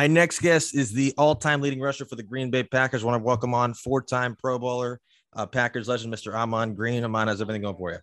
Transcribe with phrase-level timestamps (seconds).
[0.00, 3.02] My next guest is the all-time leading rusher for the Green Bay Packers.
[3.02, 4.98] I want to welcome on four-time Pro Bowler,
[5.34, 6.34] uh, Packers legend, Mr.
[6.34, 7.04] Ahman Green.
[7.04, 7.98] Ahman, how's everything going for you?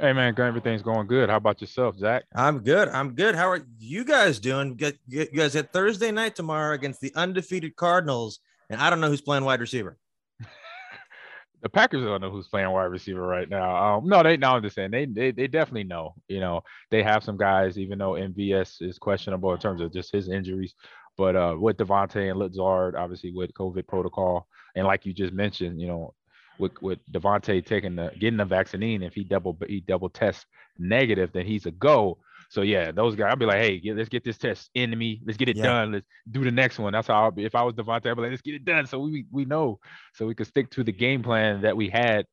[0.00, 1.28] Hey man, everything's going good.
[1.28, 2.24] How about yourself, Zach?
[2.34, 2.88] I'm good.
[2.88, 3.34] I'm good.
[3.34, 4.80] How are you guys doing?
[5.06, 8.40] You guys at Thursday night tomorrow against the undefeated Cardinals,
[8.70, 9.98] and I don't know who's playing wide receiver.
[11.62, 13.98] the Packers don't know who's playing wide receiver right now.
[13.98, 14.94] Um, no, they now understand.
[14.94, 16.14] They, they they definitely know.
[16.28, 20.12] You know, they have some guys, even though MVS is questionable in terms of just
[20.12, 20.74] his injuries.
[21.16, 25.80] But uh, with Davante and Lazard, obviously with COVID protocol, and like you just mentioned,
[25.80, 26.14] you know,
[26.58, 30.46] with with Davante taking the getting the vaccine, if he double he double test
[30.78, 32.18] negative, then he's a go.
[32.48, 35.22] So yeah, those guys, I'll be like, hey, let's get this test into me.
[35.24, 35.62] Let's get it yeah.
[35.62, 35.92] done.
[35.92, 36.92] Let's do the next one.
[36.92, 37.44] That's how I'll be.
[37.44, 38.86] If I was Davante, I'd be like, let's get it done.
[38.86, 39.78] So we we know,
[40.14, 42.26] so we could stick to the game plan that we had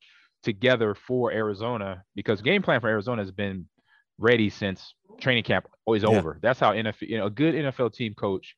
[0.43, 3.67] together for Arizona because game plan for Arizona has been
[4.17, 6.09] ready since training camp is yeah.
[6.09, 6.37] over.
[6.41, 8.55] That's how NFL, you know, a good NFL team coach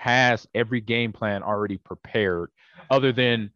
[0.00, 2.50] has every game plan already prepared,
[2.90, 3.50] other than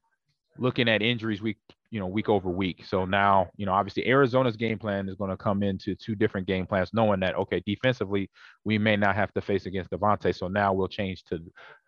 [0.59, 1.57] looking at injuries week
[1.91, 2.85] you know week over week.
[2.85, 6.47] So now you know obviously Arizona's game plan is going to come into two different
[6.47, 8.29] game plans, knowing that okay defensively
[8.65, 10.35] we may not have to face against Davante.
[10.35, 11.41] So now we'll change to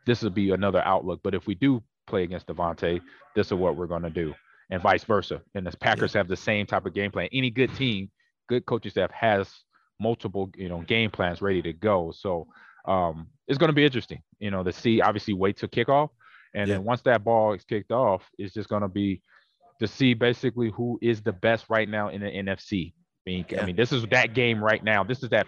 [0.06, 1.20] this will be another outlook.
[1.22, 3.00] But if we do play against Davante,
[3.34, 4.34] this is what we're going to do,
[4.70, 5.42] and vice versa.
[5.54, 6.20] And the Packers yeah.
[6.20, 7.28] have the same type of game plan.
[7.30, 8.10] Any good team,
[8.48, 9.52] good coaching staff has
[10.00, 12.10] multiple you know game plans ready to go.
[12.16, 12.46] So
[12.86, 15.00] um, it's going to be interesting, you know, to see.
[15.00, 16.10] Obviously, wait to kickoff,
[16.54, 16.74] and yeah.
[16.74, 19.22] then once that ball is kicked off, it's just going to be
[19.80, 22.92] to see basically who is the best right now in the NFC.
[23.26, 23.62] I mean, yeah.
[23.62, 25.04] I mean, this is that game right now.
[25.04, 25.46] This is that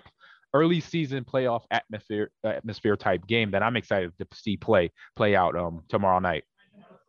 [0.54, 5.56] early season playoff atmosphere atmosphere type game that I'm excited to see play play out
[5.56, 6.44] um tomorrow night.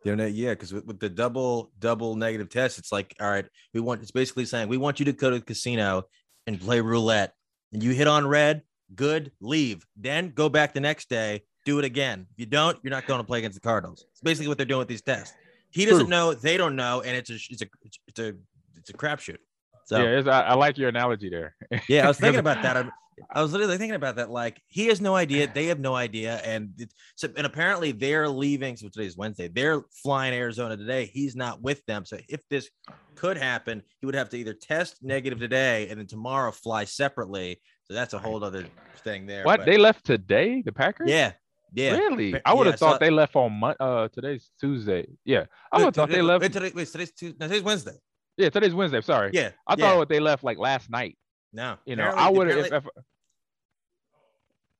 [0.04, 4.00] Yeah, because with, with, the double double negative test, it's like, all right, we want
[4.00, 6.04] it's basically saying we want you to go to the casino
[6.46, 7.34] and play roulette,
[7.72, 8.62] and you hit on red,
[8.94, 9.86] good, leave.
[9.96, 12.26] Then go back the next day, do it again.
[12.32, 14.04] If you don't, you're not going to play against the Cardinals.
[14.10, 15.34] It's basically what they're doing with these tests.
[15.70, 16.10] He doesn't True.
[16.10, 17.66] know, they don't know, and it's a it's a
[18.08, 18.34] it's a
[18.76, 19.38] it's a crapshoot.
[19.84, 21.54] So yeah, I, I, like your analogy there.
[21.88, 22.76] yeah, I was thinking about that.
[22.76, 22.90] I,
[23.32, 24.30] I, was literally thinking about that.
[24.30, 26.70] Like he has no idea, they have no idea, and
[27.16, 28.76] so and apparently they're leaving.
[28.76, 29.48] So today's Wednesday.
[29.48, 31.10] They're flying Arizona today.
[31.12, 32.04] He's not with them.
[32.04, 32.68] So if this
[33.14, 37.60] could happen, he would have to either test negative today and then tomorrow fly separately.
[37.90, 38.66] So that's a whole other
[38.98, 39.42] thing there.
[39.42, 41.10] What but, they left today, the Packers?
[41.10, 41.32] Yeah,
[41.74, 41.96] yeah.
[41.96, 42.40] Really?
[42.44, 45.08] I would have yeah, thought so, they left on Mon- uh today's Tuesday.
[45.24, 45.46] Yeah.
[45.72, 46.42] I would have thought they left.
[46.42, 47.36] Wait, today, wait, today's Tuesday.
[47.40, 47.96] No, today's Wednesday.
[48.36, 49.00] Yeah, today's Wednesday.
[49.00, 49.32] Sorry.
[49.32, 49.50] Yeah.
[49.66, 49.90] I yeah.
[49.90, 51.18] thought they left like last night.
[51.52, 51.78] No.
[51.84, 52.84] You know, I would have if, if,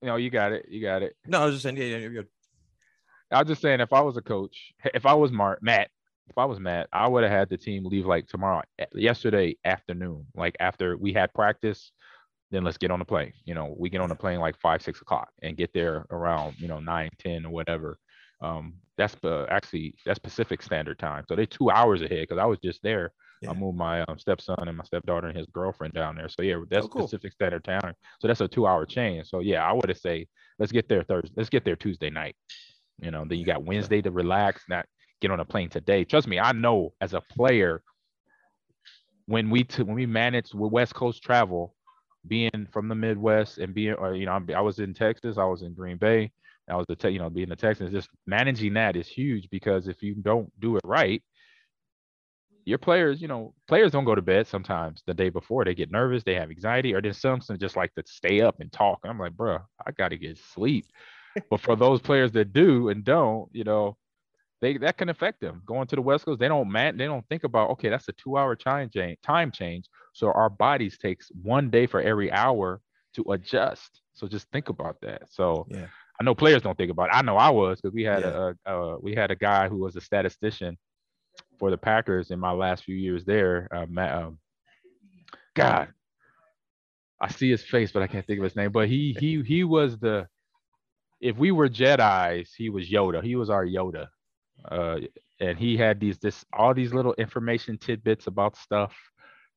[0.02, 0.66] you know, you got it.
[0.68, 1.16] You got it.
[1.26, 2.28] No, I was just saying, yeah, yeah, you're good.
[3.32, 5.90] I was just saying if I was a coach, if I was Mark Matt,
[6.28, 8.62] if I was Matt, I would have had the team leave like tomorrow,
[8.94, 11.90] yesterday afternoon, like after we had practice,
[12.50, 13.32] then let's get on the plane.
[13.44, 16.58] You know, we get on the plane like five, six o'clock and get there around,
[16.58, 17.98] you know, nine, 10 or whatever.
[18.40, 22.22] Um, that's uh, actually that's Pacific Standard Time, so they're two hours ahead.
[22.22, 23.12] Because I was just there.
[23.42, 23.50] Yeah.
[23.50, 26.28] I moved my um, stepson and my stepdaughter and his girlfriend down there.
[26.28, 27.02] So yeah, that's oh, cool.
[27.02, 27.94] Pacific Standard Time.
[28.18, 29.28] So that's a two-hour change.
[29.28, 30.26] So yeah, I would have say
[30.58, 31.32] let's get there Thursday.
[31.36, 32.36] Let's get there Tuesday night.
[33.00, 34.84] You know, then you got Wednesday to relax, not
[35.22, 36.04] get on a plane today.
[36.04, 37.82] Trust me, I know as a player,
[39.26, 41.74] when we t- when we managed with West Coast travel,
[42.26, 45.62] being from the Midwest and being, or you know, I was in Texas, I was
[45.62, 46.32] in Green Bay,
[46.68, 47.92] I was the, you know, being the Texans.
[47.92, 51.22] Just managing that is huge because if you don't do it right,
[52.64, 55.64] your players, you know, players don't go to bed sometimes the day before.
[55.64, 58.70] They get nervous, they have anxiety, or then some just like to stay up and
[58.70, 59.00] talk.
[59.04, 60.86] I'm like, bro, I got to get sleep.
[61.50, 63.96] but for those players that do and don't, you know,
[64.60, 66.38] they that can affect them going to the West Coast.
[66.38, 69.18] They don't man, they don't think about okay, that's a two-hour time change.
[69.22, 69.86] Time change.
[70.12, 72.80] So our bodies takes one day for every hour
[73.14, 74.02] to adjust.
[74.14, 75.22] So just think about that.
[75.30, 75.86] So yeah.
[76.20, 77.14] I know players don't think about it.
[77.14, 78.52] I know I was because we had yeah.
[78.66, 80.76] a, a, we had a guy who was a statistician
[81.58, 83.66] for the Packers in my last few years there.
[83.72, 84.38] Uh, Matt, um,
[85.54, 85.88] God,
[87.18, 88.72] I see his face, but I can't think of his name.
[88.72, 90.28] But he he he was the
[91.20, 93.22] if we were Jedi's, he was Yoda.
[93.22, 94.08] He was our Yoda
[94.68, 94.98] uh,
[95.40, 98.94] and he had these this all these little information tidbits about stuff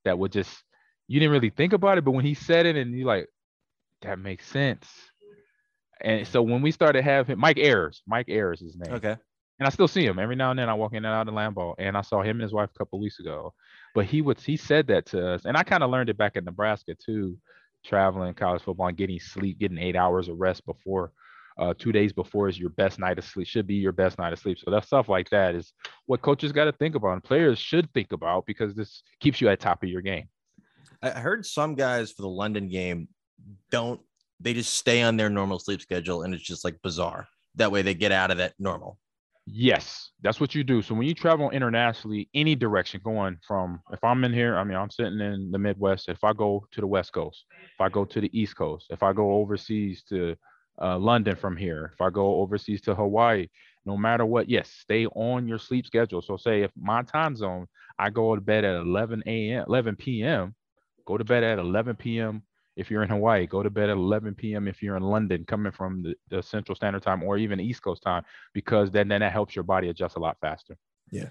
[0.04, 0.62] that would just
[1.08, 3.28] you didn't really think about it, but when he said it and you like
[4.02, 4.88] that makes sense.
[6.00, 8.94] And so when we started having Mike Ayers, Mike Ayers is his name.
[8.94, 9.16] Okay.
[9.58, 10.68] And I still see him every now and then.
[10.68, 12.78] I walk in and out of Lambeau, and I saw him and his wife a
[12.78, 13.54] couple weeks ago.
[13.94, 16.36] But he would he said that to us, and I kind of learned it back
[16.36, 17.38] in Nebraska too,
[17.84, 21.12] traveling college football and getting sleep, getting eight hours of rest before
[21.58, 24.32] uh, two days before is your best night of sleep, should be your best night
[24.32, 24.58] of sleep.
[24.58, 25.72] So that stuff like that is
[26.06, 29.48] what coaches got to think about and players should think about because this keeps you
[29.48, 30.28] at top of your game.
[31.02, 33.08] I heard some guys for the London game
[33.70, 34.00] don't
[34.40, 37.26] they just stay on their normal sleep schedule and it's just like bizarre.
[37.56, 38.98] that way they get out of that normal.
[39.46, 40.80] Yes, that's what you do.
[40.80, 44.76] So when you travel internationally, any direction going from if I'm in here, I mean,
[44.76, 46.08] I'm sitting in the Midwest.
[46.08, 49.02] If I go to the West Coast, if I go to the East Coast, if
[49.02, 50.34] I go overseas to
[50.80, 53.48] uh, London from here, if I go overseas to Hawaii,
[53.84, 56.22] no matter what, yes, stay on your sleep schedule.
[56.22, 57.66] So say if my time zone,
[57.98, 60.54] I go to bed at 11 a.m., 11 p.m.,
[61.06, 62.42] go to bed at 11 p.m
[62.76, 64.66] if you're in Hawaii, go to bed at 11 p.m.
[64.66, 68.02] If you're in London, coming from the, the Central Standard Time or even East Coast
[68.02, 70.76] time, because then, then that helps your body adjust a lot faster.
[71.10, 71.28] Yeah.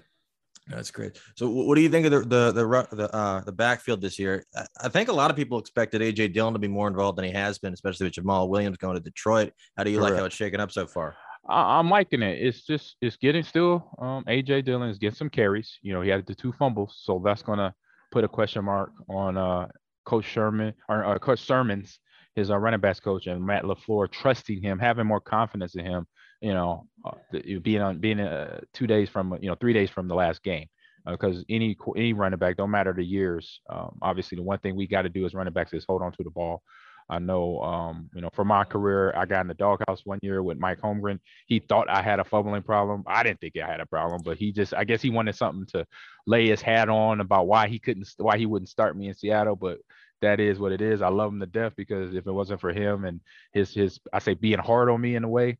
[0.66, 1.18] That's great.
[1.36, 4.44] So, what do you think of the the the the, uh, the backfield this year?
[4.80, 7.32] I think a lot of people expected AJ Dillon to be more involved than he
[7.32, 9.52] has been, especially with Jamaal Williams going to Detroit.
[9.76, 10.12] How do you Correct.
[10.12, 11.16] like how it's shaking up so far?
[11.46, 12.38] I'm liking it.
[12.40, 13.90] It's just it's getting still.
[13.98, 15.78] Um, AJ Dillon is getting some carries.
[15.82, 17.74] You know, he had the two fumbles, so that's gonna
[18.10, 19.66] put a question mark on uh
[20.04, 21.98] Coach Sherman or uh, Coach Sirmans,
[22.34, 26.06] his uh, running backs coach, and Matt LaFleur trusting him, having more confidence in him.
[26.40, 30.08] You know, uh, being on being uh, two days from you know three days from
[30.08, 30.66] the last game.
[31.06, 33.60] Because uh, any any running back, don't matter the years.
[33.68, 36.12] Um, obviously, the one thing we got to do as running backs is hold on
[36.12, 36.62] to the ball.
[37.08, 40.42] I know, um, you know, for my career, I got in the doghouse one year
[40.42, 41.18] with Mike Holmgren.
[41.46, 43.04] He thought I had a fumbling problem.
[43.06, 45.66] I didn't think I had a problem, but he just, I guess he wanted something
[45.72, 45.86] to
[46.26, 49.56] lay his hat on about why he couldn't, why he wouldn't start me in Seattle.
[49.56, 49.78] But
[50.22, 51.02] that is what it is.
[51.02, 53.20] I love him to death because if it wasn't for him and
[53.52, 55.58] his, his, I say being hard on me in a way,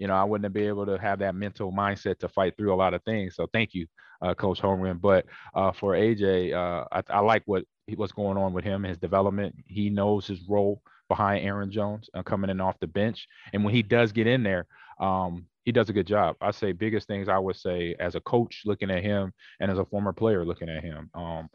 [0.00, 2.74] you know, I wouldn't been able to have that mental mindset to fight through a
[2.74, 3.36] lot of things.
[3.36, 3.86] So thank you,
[4.22, 4.98] uh, Coach Holmgren.
[4.98, 7.64] But uh, for AJ, uh, I, I, like what
[7.96, 9.54] what's going on with him, his development.
[9.66, 10.80] He knows his role
[11.10, 13.28] behind Aaron Jones uh, coming in off the bench.
[13.52, 14.66] And when he does get in there,
[15.00, 16.36] um, he does a good job.
[16.40, 19.78] I say biggest things I would say as a coach looking at him and as
[19.78, 21.10] a former player looking at him.
[21.14, 21.50] Um,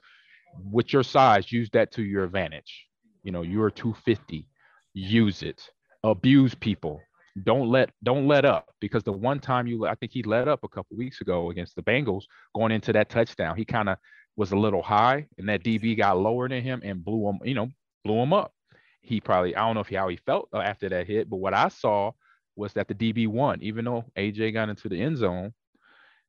[0.72, 2.86] with your size, use that to your advantage.
[3.24, 4.48] You know, you're 250,
[4.94, 5.68] use it.
[6.04, 7.02] Abuse people.
[7.44, 10.64] Don't let don't let up because the one time you I think he let up
[10.64, 12.24] a couple weeks ago against the Bengals
[12.56, 13.58] going into that touchdown.
[13.58, 13.98] He kind of
[14.38, 17.54] was a little high and that DB got lower than him and blew him, you
[17.54, 17.70] know,
[18.04, 18.54] blew him up.
[19.02, 21.54] He probably, I don't know if he, how he felt after that hit, but what
[21.54, 22.12] I saw
[22.56, 25.54] was that the DB won, even though AJ got into the end zone,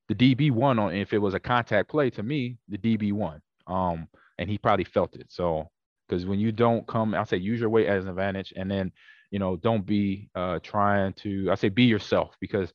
[0.09, 3.41] the DB won on, if it was a contact play to me, the DB won.
[3.67, 4.09] Um,
[4.39, 5.27] and he probably felt it.
[5.31, 5.71] So,
[6.09, 8.93] because when you don't come, I'll say use your weight as an advantage and then,
[9.37, 12.73] you know, don't be uh, trying to, I say be yourself because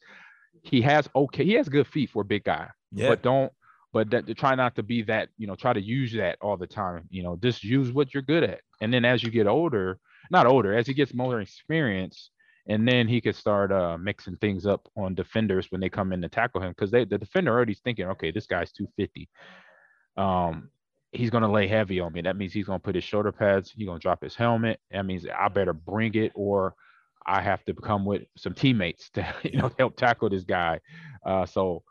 [0.61, 2.67] he has okay, he has good feet for a big guy.
[2.91, 3.09] Yeah.
[3.09, 3.51] But don't
[3.91, 6.57] but that, to try not to be that, you know, try to use that all
[6.57, 7.07] the time.
[7.09, 8.59] You know, just use what you're good at.
[8.79, 9.97] And then as you get older,
[10.29, 12.29] not older, as he gets more experience,
[12.67, 16.21] and then he could start uh, mixing things up on defenders when they come in
[16.21, 19.27] to tackle him because they the defender already thinking, okay, this guy's 250.
[20.15, 20.69] Um,
[21.11, 22.21] he's gonna lay heavy on me.
[22.21, 23.71] That means he's gonna put his shoulder pads.
[23.75, 24.79] He's gonna drop his helmet.
[24.91, 26.75] That means I better bring it, or
[27.25, 30.79] I have to come with some teammates to you know help tackle this guy.
[31.25, 31.83] Uh, so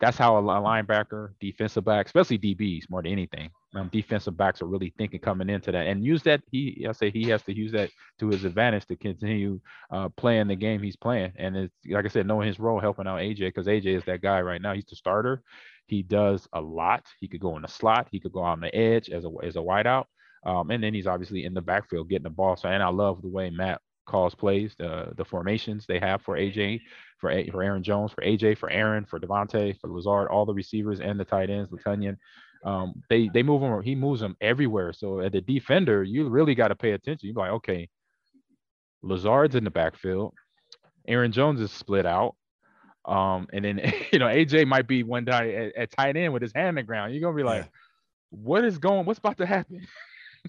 [0.00, 3.50] that's how a linebacker, defensive back, especially DBs more than anything.
[3.74, 6.40] Um, defensive backs are really thinking coming into that and use that.
[6.50, 9.60] He, I say, he has to use that to his advantage to continue
[9.90, 11.32] uh, playing the game he's playing.
[11.36, 14.22] And it's like I said, knowing his role, helping out AJ because AJ is that
[14.22, 14.72] guy right now.
[14.72, 15.42] He's the starter.
[15.88, 17.06] He does a lot.
[17.18, 18.08] He could go in the slot.
[18.10, 20.04] He could go on the edge as a as a wideout.
[20.46, 22.56] Um, and then he's obviously in the backfield getting the ball.
[22.56, 26.36] So, and I love the way Matt calls plays, the the formations they have for
[26.36, 26.82] AJ,
[27.18, 31.00] for for Aaron Jones, for AJ, for Aaron, for Davante, for Lazard, all the receivers
[31.00, 32.16] and the tight ends, Latunyon.
[32.64, 33.80] Um, they they move him.
[33.82, 34.92] He moves them everywhere.
[34.92, 37.28] So at the defender, you really got to pay attention.
[37.28, 37.88] You're like, okay,
[39.02, 40.34] Lazard's in the backfield.
[41.06, 42.34] Aaron Jones is split out.
[43.08, 43.78] Um, and then
[44.12, 46.74] you know AJ might be one guy at, at tight end with his hand in
[46.76, 47.12] the ground.
[47.12, 47.68] You're gonna be like, yeah.
[48.30, 49.06] what is going?
[49.06, 49.86] What's about to happen?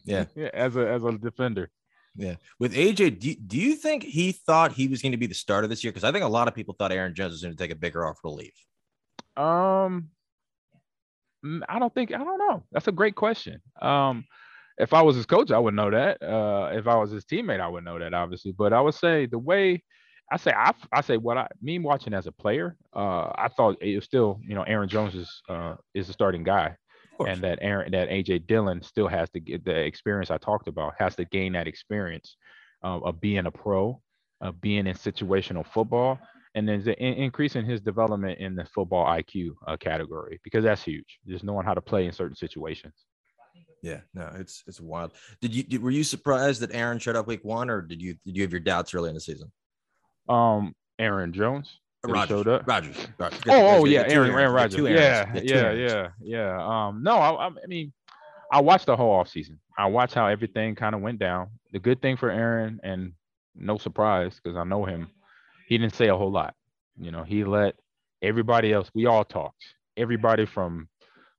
[0.04, 1.70] Yeah, as a as a defender.
[2.16, 2.36] Yeah.
[2.58, 5.68] With AJ, do, do you think he thought he was going to be the starter
[5.68, 5.94] this year?
[5.94, 7.76] Because I think a lot of people thought Aaron Jones was going to take a
[7.76, 8.52] bigger offer to leave.
[9.38, 10.10] Um,
[11.70, 12.64] I don't think I don't know.
[12.72, 13.62] That's a great question.
[13.82, 14.26] Um,
[14.78, 16.22] if I was his coach, I would know that.
[16.22, 18.52] Uh, if I was his teammate, I would know that obviously.
[18.52, 19.84] But I would say the way
[20.32, 23.78] I say I, I say what I mean watching as a player, uh, I thought
[23.82, 26.76] it was still you know Aaron Jones is uh, is the starting guy
[27.28, 30.94] and that Aaron, that AJ Dillon still has to get the experience I talked about,
[31.00, 32.38] has to gain that experience
[32.84, 34.02] uh, of being a pro,
[34.42, 36.20] of being in situational football,
[36.56, 40.84] and then the, in, increasing his development in the football IQ uh, category because that's
[40.84, 41.20] huge.
[41.28, 42.94] Just knowing how to play in certain situations.
[43.82, 45.12] Yeah, no, it's it's wild.
[45.42, 48.16] Did you did, were you surprised that Aaron showed up week one, or did you
[48.26, 49.52] did you have your doubts early in the season?
[50.30, 51.80] Um, Aaron Jones.
[52.04, 52.30] Rodgers.
[52.30, 52.68] Showed up.
[52.68, 52.96] Rodgers.
[53.18, 53.42] Rodgers.
[53.50, 54.80] Oh, oh yeah, Aaron, Aaron Rodgers.
[54.80, 56.88] Yeah, yeah, yeah, yeah.
[56.88, 57.92] Um, no, I, I mean,
[58.52, 59.58] I watched the whole offseason.
[59.78, 61.50] I watched how everything kind of went down.
[61.74, 63.14] The good thing for Aaron, and
[63.56, 65.10] no surprise because I know him,
[65.68, 66.56] he didn't say a whole lot.
[66.98, 67.76] You know, he let
[68.22, 68.90] everybody else.
[68.94, 69.64] We all talked.
[69.98, 70.88] Everybody from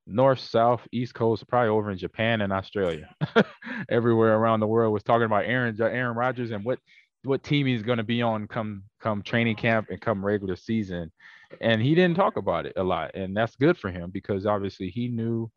[0.06, 3.08] north, south, east coast, probably over in Japan and Australia,
[3.88, 6.78] everywhere around the world was talking about Aaron Aaron Rodgers and what
[7.24, 11.12] what team he's going to be on come come training camp and come regular season.
[11.60, 14.88] And he didn't talk about it a lot, and that's good for him because obviously
[14.88, 15.50] he knew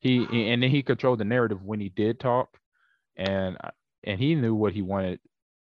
[0.00, 2.56] he and then he controlled the narrative when he did talk,
[3.16, 3.56] and
[4.04, 5.20] and he knew what he wanted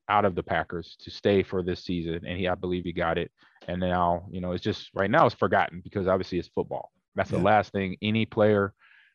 [0.10, 3.18] out of the Packers to stay for this season, and he I believe he got
[3.18, 3.32] it.
[3.68, 6.92] And now you know it's just right now it's forgotten because obviously it's football.
[7.16, 7.38] That's yeah.
[7.38, 8.74] the last thing any player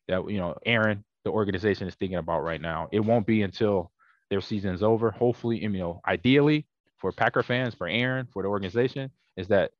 [0.08, 2.88] that you know Aaron the organization is thinking about right now.
[2.92, 3.92] It won't be until
[4.32, 5.10] their season is over.
[5.10, 9.72] Hopefully, you know, ideally for Packer fans, for Aaron, for the organization, is that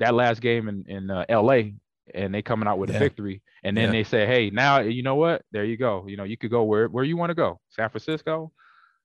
[0.00, 1.74] that last game in in uh, L.A.
[2.12, 2.96] and they coming out with yeah.
[2.96, 3.92] a victory, and then yeah.
[3.92, 5.42] they say, hey, now you know what?
[5.52, 6.04] There you go.
[6.08, 7.60] You know, you could go where where you want to go.
[7.68, 8.50] San Francisco,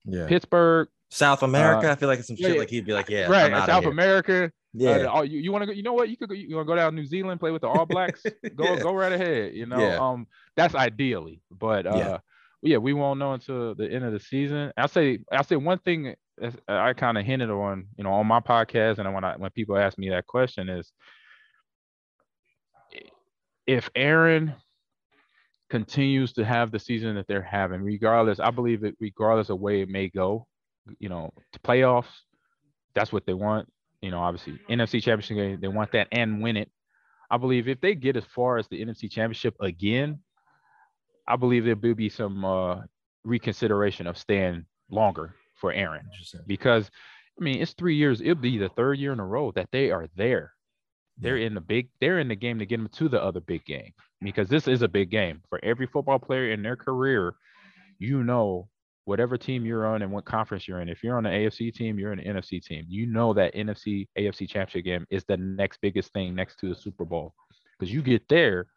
[0.04, 1.90] yeah, Pittsburgh, South America.
[1.90, 3.86] Uh, I feel like it's some shit yeah, like he'd be like, yeah, right, South
[3.86, 4.52] America.
[4.74, 5.74] Yeah, uh, you, you want to go?
[5.74, 6.10] You know what?
[6.10, 8.26] You could go, you want to go down New Zealand, play with the All Blacks.
[8.56, 9.54] go go right ahead.
[9.54, 12.18] You know, um, that's ideally, but uh, yeah,
[12.62, 14.72] we won't know until the end of the season.
[14.78, 18.28] I say I say one thing uh, I kind of hinted on, you know, on
[18.28, 20.92] my podcast, and when I when people ask me that question is,
[23.66, 24.56] if Aaron
[25.70, 29.82] continues to have the season that they're having, regardless, I believe it, regardless of way
[29.82, 30.48] it may go,
[31.00, 32.06] you know, to playoffs,
[32.94, 33.68] that's what they want.
[34.02, 36.70] You know, obviously NFC Championship game, they want that and win it.
[37.30, 40.20] I believe if they get as far as the NFC Championship again,
[41.28, 42.82] I believe there will be some uh,
[43.24, 46.08] reconsideration of staying longer for Aaron
[46.46, 46.90] because
[47.40, 48.22] I mean it's three years.
[48.22, 50.54] It'll be the third year in a row that they are there.
[51.20, 51.90] They're in the big.
[52.00, 53.92] They're in the game to get them to the other big game
[54.22, 57.34] because this is a big game for every football player in their career.
[58.00, 58.70] You know,
[59.06, 60.90] whatever team you're on and what conference you're in.
[60.90, 62.86] If you're on an AFC team, you're an NFC team.
[62.88, 66.76] You know that NFC AFC championship game is the next biggest thing next to the
[66.76, 67.34] Super Bowl
[67.80, 68.68] because you get there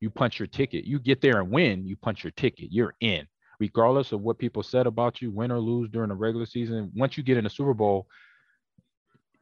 [0.00, 0.84] you punch your ticket.
[0.84, 2.72] You get there and win, you punch your ticket.
[2.72, 3.26] You're in.
[3.58, 7.18] Regardless of what people said about you, win or lose during the regular season, once
[7.18, 8.06] you get in the Super Bowl,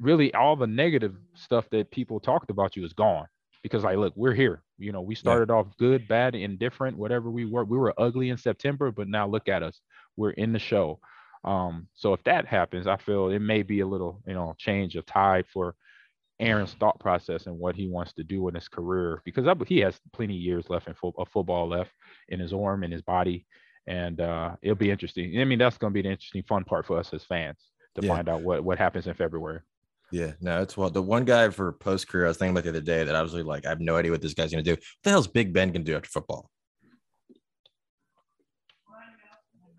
[0.00, 3.27] really all the negative stuff that people talked about you is gone.
[3.62, 4.62] Because like, look, we're here.
[4.79, 5.57] You know, we started yeah.
[5.57, 7.65] off good, bad, indifferent, whatever we were.
[7.65, 9.81] We were ugly in September, but now look at us.
[10.17, 11.00] We're in the show.
[11.45, 14.97] Um, so if that happens, I feel it may be a little, you know, change
[14.97, 15.75] of tide for
[16.40, 19.78] Aaron's thought process and what he wants to do in his career because I, he
[19.78, 21.90] has plenty of years left in fo- of football left
[22.28, 23.47] in his arm and his body,
[23.87, 25.40] and uh, it'll be interesting.
[25.40, 27.59] I mean, that's going to be the interesting, fun part for us as fans
[27.97, 28.14] to yeah.
[28.14, 29.61] find out what what happens in February.
[30.11, 30.90] Yeah, no, it's well.
[30.90, 33.23] The one guy for post career I was thinking about the other day that I
[33.23, 34.75] was really like, I have no idea what this guy's going to do.
[34.75, 36.50] What the hell's Big Ben going to do after football?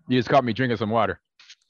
[0.08, 1.20] You just caught me drinking some water.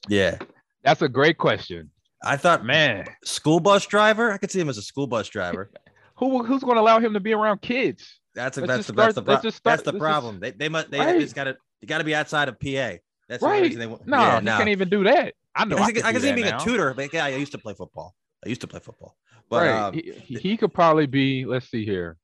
[0.07, 0.37] Yeah,
[0.83, 1.91] that's a great question.
[2.23, 4.31] I thought, man, school bus driver.
[4.31, 5.71] I could see him as a school bus driver.
[6.17, 8.19] Who who's going to allow him to be around kids?
[8.35, 10.35] That's a, that's, the, start, that's the, pro- start, that's the problem.
[10.35, 11.19] Just, they they must they right.
[11.19, 12.97] just got to you got to be outside of PA.
[13.27, 13.75] That's right.
[13.75, 15.33] They, no, yeah, no, can't even do that.
[15.55, 15.77] I know.
[15.77, 16.61] I, I, I can see him being now.
[16.61, 16.93] a tutor.
[16.93, 18.13] But yeah, I used to play football.
[18.45, 19.17] I used to play football.
[19.49, 19.81] But right.
[19.81, 21.45] Um, he, he could probably be.
[21.45, 22.17] Let's see here.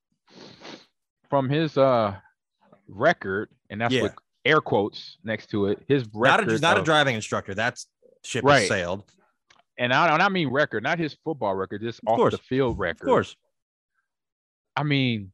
[1.28, 2.18] From his uh
[2.88, 4.04] record, and that's yeah.
[4.04, 4.14] what
[4.46, 5.80] air quotes next to it.
[5.88, 6.48] His record.
[6.50, 7.56] Not a, not of, a driving instructor.
[7.56, 7.88] That's
[8.24, 8.68] ship right.
[8.68, 9.06] sailed
[9.78, 12.32] and I don't I mean record, not his football record, just of off course.
[12.34, 13.04] the field record.
[13.04, 13.36] Of course.
[14.76, 15.32] I mean,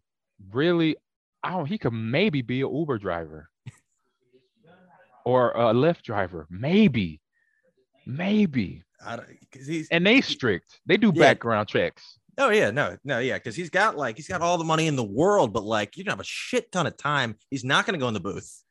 [0.52, 0.96] really,
[1.44, 1.66] I don't.
[1.66, 3.50] He could maybe be an Uber driver
[5.26, 7.22] or a Lyft driver, maybe,
[8.06, 8.84] maybe.
[9.42, 10.80] Because he's and they strict.
[10.86, 11.22] They do yeah.
[11.22, 12.18] background checks.
[12.38, 14.96] Oh yeah, no, no, yeah, because he's got like he's got all the money in
[14.96, 17.36] the world, but like you don't have a shit ton of time.
[17.50, 18.64] He's not going to go in the booth.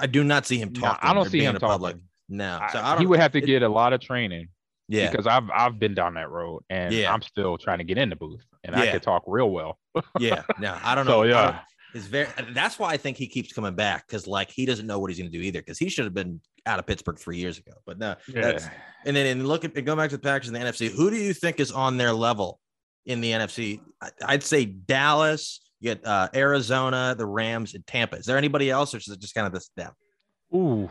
[0.00, 0.98] I do not see him talking.
[1.02, 1.68] No, I don't see him talking.
[1.68, 1.96] Public.
[2.28, 4.48] No, so I, he would have to it, get a lot of training.
[4.88, 5.10] Yeah.
[5.10, 7.12] Because I've I've been down that road and yeah.
[7.12, 8.82] I'm still trying to get in the booth and yeah.
[8.82, 9.78] I can talk real well.
[10.18, 10.42] yeah.
[10.58, 11.22] No, I don't know.
[11.22, 11.60] So, yeah.
[11.94, 14.98] It's very that's why I think he keeps coming back because like he doesn't know
[14.98, 17.58] what he's gonna do either because he should have been out of Pittsburgh three years
[17.58, 17.72] ago.
[17.86, 18.58] But no, yeah.
[19.04, 20.90] and then and look at and go back to the Packers in the NFC.
[20.90, 22.58] Who do you think is on their level
[23.06, 23.80] in the NFC?
[24.26, 28.16] I'd say Dallas, you get uh, Arizona, the Rams, and Tampa.
[28.16, 29.92] Is there anybody else, or is it just kind of this them?
[30.52, 30.90] Ooh,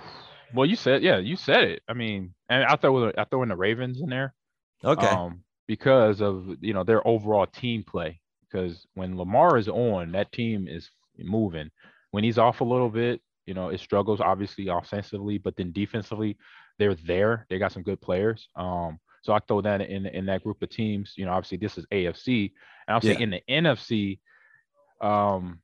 [0.53, 1.83] well, you said yeah, you said it.
[1.87, 4.33] I mean, and I throw I throw in the Ravens in there.
[4.83, 5.07] Okay.
[5.07, 8.19] Um, because of you know their overall team play.
[8.49, 11.71] Because when Lamar is on, that team is moving.
[12.11, 16.37] When he's off a little bit, you know, it struggles obviously offensively, but then defensively,
[16.77, 17.47] they're there.
[17.49, 18.47] They got some good players.
[18.55, 21.13] Um, so I throw that in in that group of teams.
[21.15, 22.51] You know, obviously this is AFC,
[22.87, 23.19] and I'll say yeah.
[23.19, 24.19] in the NFC,
[25.01, 25.59] um,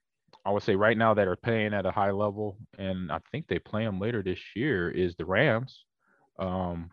[0.45, 3.47] I would say right now that are playing at a high level, and I think
[3.47, 5.85] they play them later this year, is the Rams.
[6.39, 6.91] Um,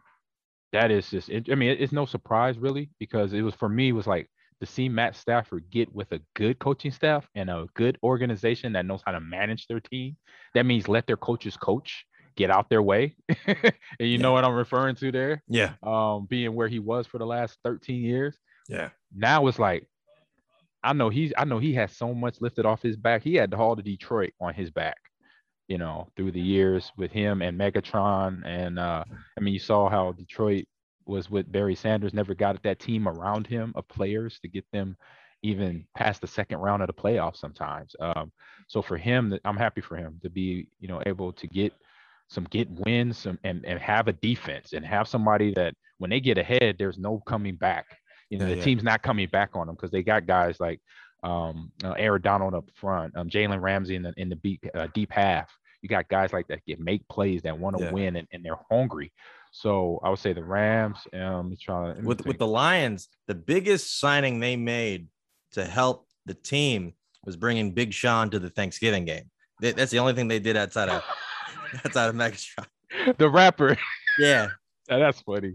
[0.73, 3.93] that is just, I mean, it's no surprise really because it was for me, it
[3.93, 4.29] was like
[4.61, 8.87] to see Matt Stafford get with a good coaching staff and a good organization that
[8.87, 10.17] knows how to manage their team.
[10.55, 12.05] That means let their coaches coach,
[12.37, 13.17] get out their way.
[13.47, 14.19] and you Yeah.
[14.19, 15.43] know what I'm referring to there?
[15.49, 15.75] Yeah.
[15.83, 18.37] Um, being where he was for the last 13 years.
[18.69, 18.91] Yeah.
[19.15, 19.89] Now it's like
[20.87, 23.23] I know he's I know he has so much lifted off his back.
[23.23, 24.99] He had to haul to Detroit on his back,
[25.69, 28.47] you know, through the years with him and Megatron.
[28.47, 29.05] And uh
[29.37, 30.65] I mean you saw how Detroit
[31.07, 34.97] was with Barry Sanders, never got that team around him of players to get them
[35.43, 37.95] even past the second round of the playoffs sometimes.
[38.01, 38.33] Um,
[38.69, 41.73] so for him, I'm happy for him to be, you know, able to get
[42.29, 46.21] some get wins some, and, and have a defense and have somebody that when they
[46.21, 47.87] get ahead, there's no coming back.
[48.31, 48.65] You know, Yeah, the yeah.
[48.65, 50.81] team's not coming back on them because they got guys like
[51.23, 54.89] um, uh, Aaron Donald up front, um, Jalen Ramsey in the in the deep uh,
[54.95, 55.51] deep half.
[55.83, 57.93] You got guys like that get make plays that want to Yeah.
[57.93, 59.13] win and, and they're hungry.
[59.53, 60.99] So I would say the Rams.
[61.13, 65.09] Um, trying with with the Lions, the biggest signing they made
[65.53, 66.93] to help the team
[67.25, 69.31] was bringing Big Sean to the Thanksgiving game.
[69.61, 71.03] That- That's the only thing they did outside of
[71.85, 72.67] outside of Megatron.
[73.19, 73.77] the rapper.
[74.19, 74.49] Yeah,
[74.89, 75.55] that's funny.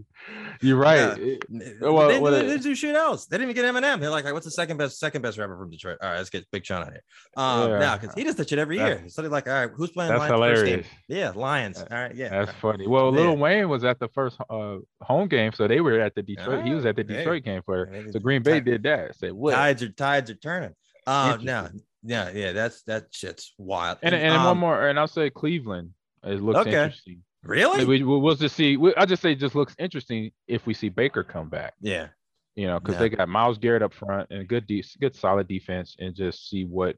[0.60, 0.96] You're right.
[0.98, 1.14] Yeah.
[1.18, 3.26] It- they, Well, they, they didn't do shit else.
[3.26, 4.00] They didn't even get Eminem.
[4.00, 5.98] They're like, what's the second best second best rapper from Detroit?
[6.02, 7.02] All right, let's get Big Sean out here.
[7.36, 7.78] Um, Yeah.
[7.78, 9.08] now because he does that shit every That's- year.
[9.08, 10.86] So they're like, all right, who's playing That's Lions hilarious.
[11.08, 11.78] Yeah, Lions.
[11.78, 12.28] All right, yeah.
[12.44, 12.86] That's funny.
[12.86, 13.20] Well, Yeah.
[13.22, 16.64] Lil Wayne was at the first uh, home game, so they were at the Detroit.
[16.64, 17.06] he was at the Ah.
[17.06, 17.88] Detroit game for.
[18.12, 19.16] So Green Bay did that.
[19.16, 19.54] Said what?
[19.54, 20.74] tides are tides are turning.
[21.06, 21.68] Uh, no,
[22.04, 23.98] yeah, yeah, that's that shit's wild.
[24.02, 25.90] And and um, one more, and I'll say Cleveland.
[26.24, 26.70] It looks Okay.
[26.84, 27.22] interesting.
[27.44, 27.84] Really?
[27.84, 28.76] We, we'll just see.
[28.76, 31.74] We, I just say it just looks interesting if we see Baker come back.
[31.80, 32.08] yeah,
[32.54, 33.00] You know, because Yeah.
[33.00, 36.48] they got Myles Garrett up front and a good, de- good, solid defense, and just
[36.48, 36.96] see what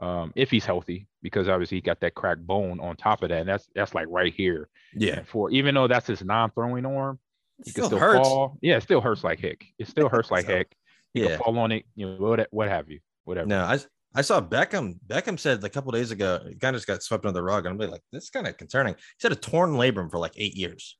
[0.00, 3.40] um, if he's healthy, because obviously he got that cracked bone on top of that,
[3.40, 4.68] and that's that's like right here.
[4.94, 5.22] yeah.
[5.26, 7.18] For even though that's his non-throwing arm,
[7.64, 8.28] he can Still still hurts.
[8.28, 8.56] fall.
[8.62, 9.62] Yeah, it still hurts like heck.
[9.78, 10.68] It still hurts like So, heck.
[11.12, 11.36] He Yeah.
[11.36, 11.84] can fall on it.
[11.96, 13.46] You know, what what have you, whatever.
[13.48, 13.78] No, I
[14.14, 14.94] I saw Beckham.
[15.06, 17.66] Beckham said a couple days ago, kind of just got swept under the rug.
[17.66, 18.94] And I'm like, this is kind of concerning.
[18.94, 20.96] He said a torn labrum for like eight years.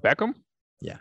[0.00, 0.34] Beckham.
[0.80, 0.98] Yeah.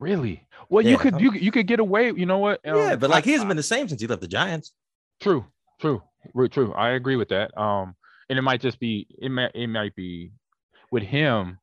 [0.00, 0.46] Really?
[0.68, 0.90] Well, Yeah.
[0.92, 2.06] you could you you could get away.
[2.12, 2.60] You know what?
[2.64, 4.72] yeah, Um, but like he hasn't been the same since he left the Giants.
[5.20, 5.46] True,
[5.80, 6.02] true,
[6.50, 6.72] true.
[6.74, 7.56] I agree with that.
[7.56, 7.94] Um,
[8.28, 10.32] and it might just be it might it might be
[10.90, 11.58] with him.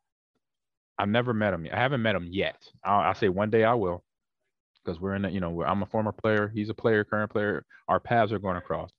[0.97, 1.67] I've never met him.
[1.71, 2.55] I haven't met him yet.
[2.83, 4.03] I'll, I'll say one day I will,
[4.83, 5.25] because we're in.
[5.25, 6.51] A, you know, I'm a former player.
[6.53, 7.65] He's a player, current player.
[7.87, 8.91] Our paths are going across.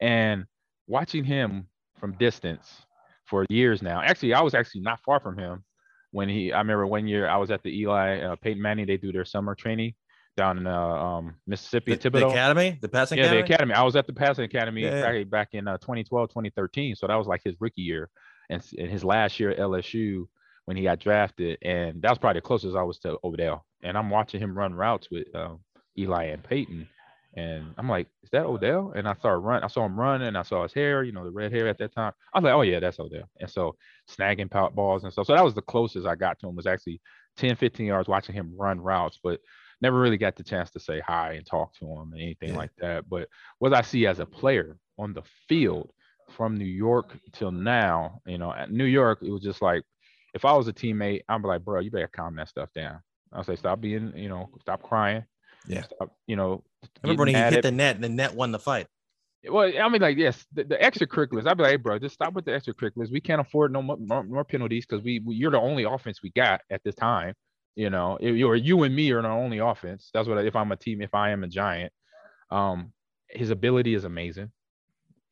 [0.00, 0.44] and
[0.86, 1.68] watching him
[2.00, 2.86] from distance
[3.26, 4.00] for years now.
[4.00, 5.64] Actually, I was actually not far from him
[6.12, 6.52] when he.
[6.52, 8.86] I remember one year I was at the Eli uh, Peyton Manning.
[8.86, 9.94] They do their summer training
[10.36, 13.42] down in uh, um, Mississippi, The, the academy, the passing yeah, academy.
[13.42, 13.74] the academy.
[13.74, 15.24] I was at the passing academy Yeah, yeah.
[15.24, 16.94] back, in uh, 2012, 2013.
[16.94, 18.08] So that was like his rookie year,
[18.48, 20.26] and in his last year at LSU
[20.68, 23.64] when he got drafted, and that was probably the closest I was to Odell.
[23.82, 25.60] And I'm watching him run routes with um,
[25.96, 26.86] Eli and Peyton,
[27.34, 29.64] and I'm like, "Is that Odell?" And I started run.
[29.64, 31.78] I saw him run, and I saw his hair, you know, the red hair at
[31.78, 32.12] that time.
[32.34, 33.76] I was like, "Oh yeah, that's Odell." And so
[34.10, 35.26] snagging pout balls and stuff.
[35.26, 36.54] So that was the closest I got to him.
[36.56, 37.00] Was actually
[37.38, 39.40] 10, 15 yards watching him run routes, but
[39.80, 42.58] never really got the chance to say hi and talk to him and anything Yeah.
[42.58, 43.08] like that.
[43.08, 45.92] But what I see as a player on the field
[46.28, 49.82] from New York till now, you know, at New York, it was just like
[50.34, 53.00] if I was a teammate, I'd be like, bro, you better calm that stuff down.
[53.32, 55.24] I'll say, stop being, you know, stop crying.
[55.66, 55.82] Yeah.
[55.82, 56.62] Stop, you know.
[56.82, 58.86] I remember when he hit at- the net and the net won the fight.
[59.50, 61.46] well, I mean, like, yes, the, the extracurriculars.
[61.46, 63.10] I'd be like, hey, bro, just stop with the extracurriculars.
[63.10, 66.22] We can't afford no more, more, more penalties because we, we you're the only offense
[66.22, 67.34] we got at this time.
[67.76, 70.10] You know, if you or you and me are the only offense.
[70.12, 71.92] That's what I- if I'm a team, if I am a giant.
[72.50, 72.92] Um,
[73.28, 74.50] his ability is amazing.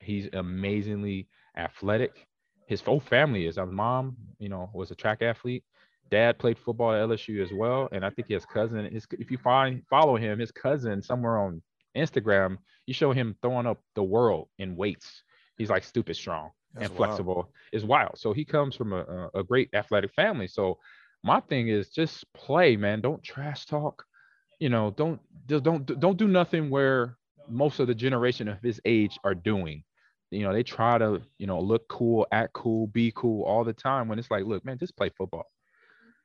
[0.00, 2.26] He's amazingly athletic.
[2.66, 3.56] His whole family is.
[3.56, 5.64] His mom, you know, was a track athlete.
[6.10, 8.84] Dad played football at LSU as well, and I think his cousin.
[8.92, 11.62] His if you find follow him, his cousin somewhere on
[11.96, 15.22] Instagram, you show him throwing up the world in weights.
[15.58, 17.08] He's like stupid strong That's and wild.
[17.08, 17.50] flexible.
[17.72, 18.18] Is wild.
[18.18, 20.46] So he comes from a, a, a great athletic family.
[20.46, 20.78] So
[21.24, 23.00] my thing is just play, man.
[23.00, 24.04] Don't trash talk.
[24.60, 27.16] You know, don't just don't don't do nothing where
[27.48, 29.82] most of the generation of his age are doing.
[30.30, 33.72] You know, they try to, you know, look cool, act cool, be cool all the
[33.72, 35.46] time when it's like, look, man, just play football.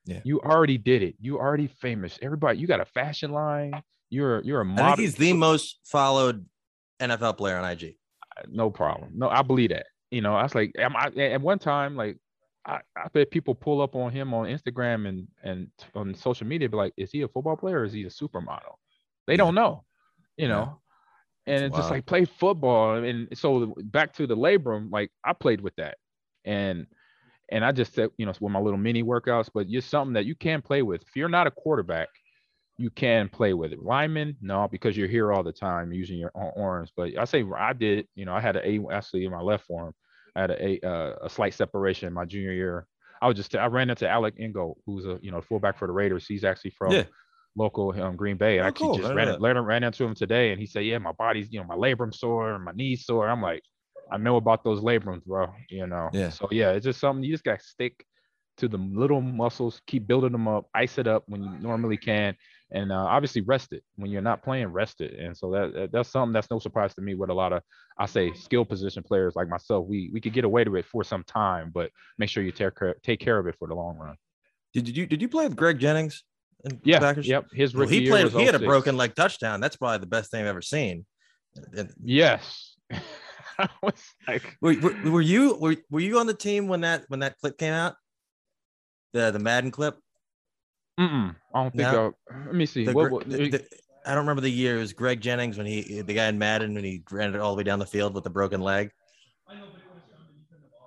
[0.05, 0.21] Yeah.
[0.23, 1.15] You already did it.
[1.19, 2.17] You already famous.
[2.21, 3.73] Everybody, you got a fashion line.
[4.09, 4.95] You're you're a model.
[4.95, 6.45] think he's the most followed
[6.99, 7.95] NFL player on IG.
[8.37, 9.11] Uh, no problem.
[9.15, 9.85] No, I believe that.
[10.09, 12.17] You know, I was like, am I, at one time, like,
[12.65, 16.67] I, I bet people pull up on him on Instagram and and on social media,
[16.67, 18.75] be like, is he a football player or is he a supermodel?
[19.27, 19.37] They Yeah.
[19.37, 19.85] don't know,
[20.35, 20.79] you know.
[21.47, 23.03] And It's it's just like play football.
[23.03, 25.97] And so back to the labrum, like I played with that,
[26.45, 26.85] and
[27.51, 30.25] and I just said, you know, with my little mini workouts, but just something that
[30.25, 31.01] you can play with.
[31.01, 32.07] If you're not a quarterback,
[32.77, 33.83] you can play with it.
[33.83, 36.91] Lineman, no, because you're here all the time using your arms.
[36.95, 38.07] But I say I did.
[38.15, 39.93] You know, I had an A actually in my left forearm.
[40.35, 42.87] I had a, a, uh, a slight separation in my junior year.
[43.21, 45.93] I was just I ran into Alec Ingold, who's a you know fullback for the
[45.93, 46.25] Raiders.
[46.25, 47.03] He's actually from yeah.
[47.55, 48.57] Local um, Green Bay.
[48.57, 48.97] And I oh, actually cool.
[48.97, 51.65] just ran, ran, ran into him today, and he said, "Yeah, my body's you know
[51.65, 53.63] my labrum sore, and my knees sore." I'm like,
[54.11, 55.47] I know about those labrums, bro.
[55.69, 56.09] You know.
[56.13, 56.29] Yeah.
[56.29, 58.05] So yeah, it's just something you just got to stick
[58.57, 62.35] to the little muscles, keep building them up, ice it up when you normally can,
[62.71, 65.17] and uh, obviously rest it when you're not playing, rest it.
[65.17, 67.15] And so that that's something that's no surprise to me.
[67.15, 67.63] With a lot of
[67.97, 71.03] I say skill position players like myself, we we could get away with it for
[71.03, 73.97] some time, but make sure you take care take care of it for the long
[73.97, 74.15] run.
[74.73, 76.23] Did you did you play with Greg Jennings?
[76.83, 77.27] Yeah, Packers?
[77.27, 77.45] yep.
[77.51, 78.41] His rookie well, he played.
[78.41, 79.61] He had a broken leg touchdown.
[79.61, 81.05] That's probably the best thing I've ever seen.
[82.03, 82.75] Yes.
[83.59, 83.93] I was
[84.27, 87.37] like, were, were, were you were, were you on the team when that when that
[87.39, 87.95] clip came out?
[89.13, 89.97] The the Madden clip.
[90.99, 91.91] Mm-mm, I don't think.
[91.91, 92.13] No.
[92.45, 92.85] let me see.
[92.85, 93.65] The, what, what, the, the,
[94.05, 94.77] I don't remember the year.
[94.77, 97.51] It was Greg Jennings when he, the guy in Madden, when he ran it all
[97.53, 98.91] the way down the field with a broken leg.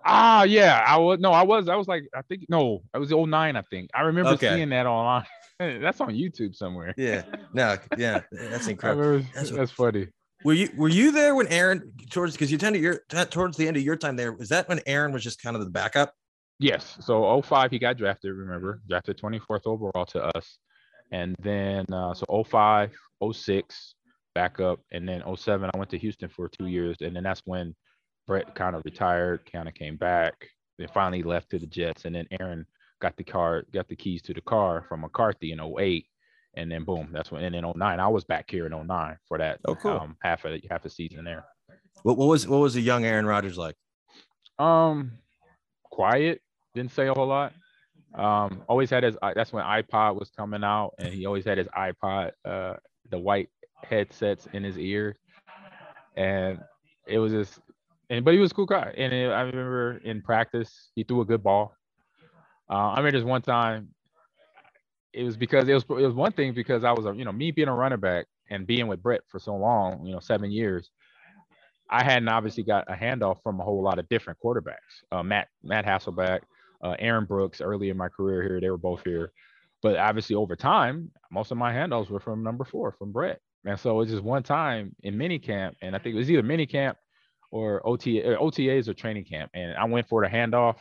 [0.05, 0.85] Ah, yeah.
[0.87, 1.69] I was no, I was.
[1.69, 3.91] I was like, I think no, it was 09, I think.
[3.95, 4.55] I remember okay.
[4.55, 5.27] seeing that online.
[5.59, 6.95] That's on YouTube somewhere.
[6.97, 7.23] Yeah.
[7.53, 7.77] No.
[7.97, 8.21] Yeah.
[8.33, 9.25] That's incredible.
[9.35, 10.09] that's, that's funny.
[10.45, 13.67] Were you were you there when Aaron towards because you tend to your towards the
[13.67, 14.33] end of your time there?
[14.33, 16.13] Was that when Aaron was just kind of the backup?
[16.59, 16.97] Yes.
[17.01, 20.59] So 05, he got drafted, remember, drafted 24th overall to us.
[21.11, 22.93] And then, uh, so 05,
[23.33, 23.95] 06,
[24.35, 24.81] backup.
[24.93, 26.97] And then 07, I went to Houston for two years.
[27.01, 27.75] And then that's when
[28.27, 32.05] Brett kind of retired, kind of came back, then finally left to the Jets.
[32.05, 32.67] And then Aaron
[33.01, 36.07] got the car, got the keys to the car from McCarthy in 08.
[36.57, 39.39] And then boom, that's when, and then 09, I was back here in 09 for
[39.39, 39.93] that oh, cool.
[39.93, 41.45] um, half a half a season there.
[42.03, 43.77] What, what was what was the young Aaron Rodgers like?
[44.59, 45.13] Um,
[45.83, 46.41] quiet,
[46.75, 47.53] didn't say a whole lot.
[48.15, 49.17] Um, always had his.
[49.35, 52.75] That's when iPod was coming out, and he always had his iPod, uh,
[53.11, 53.49] the white
[53.83, 55.17] headsets in his ear.
[56.17, 56.61] and
[57.07, 57.61] it was just.
[58.11, 61.23] And but he was a cool guy, and it, I remember in practice he threw
[61.23, 61.75] a good ball.
[62.71, 63.89] Uh, I remember this one time.
[65.13, 67.33] It was because it was it was one thing because I was a you know
[67.33, 70.51] me being a running back and being with Brett for so long, you know, seven
[70.51, 70.91] years.
[71.91, 75.03] I hadn't obviously got a handoff from a whole lot of different quarterbacks.
[75.13, 76.41] Uh, Matt Matt Hasselbeck,
[76.83, 78.61] uh, Aaron Brooks early in my career here.
[78.61, 79.33] They were both here.
[79.83, 83.41] But obviously, over time, most of my handoffs were from number four, from Brett.
[83.67, 86.43] And so it's just one time in mini camp, and I think it was either
[86.43, 86.99] mini camp
[87.51, 89.51] or OTA, OTAs or training camp.
[89.55, 90.77] And I went for the handoff,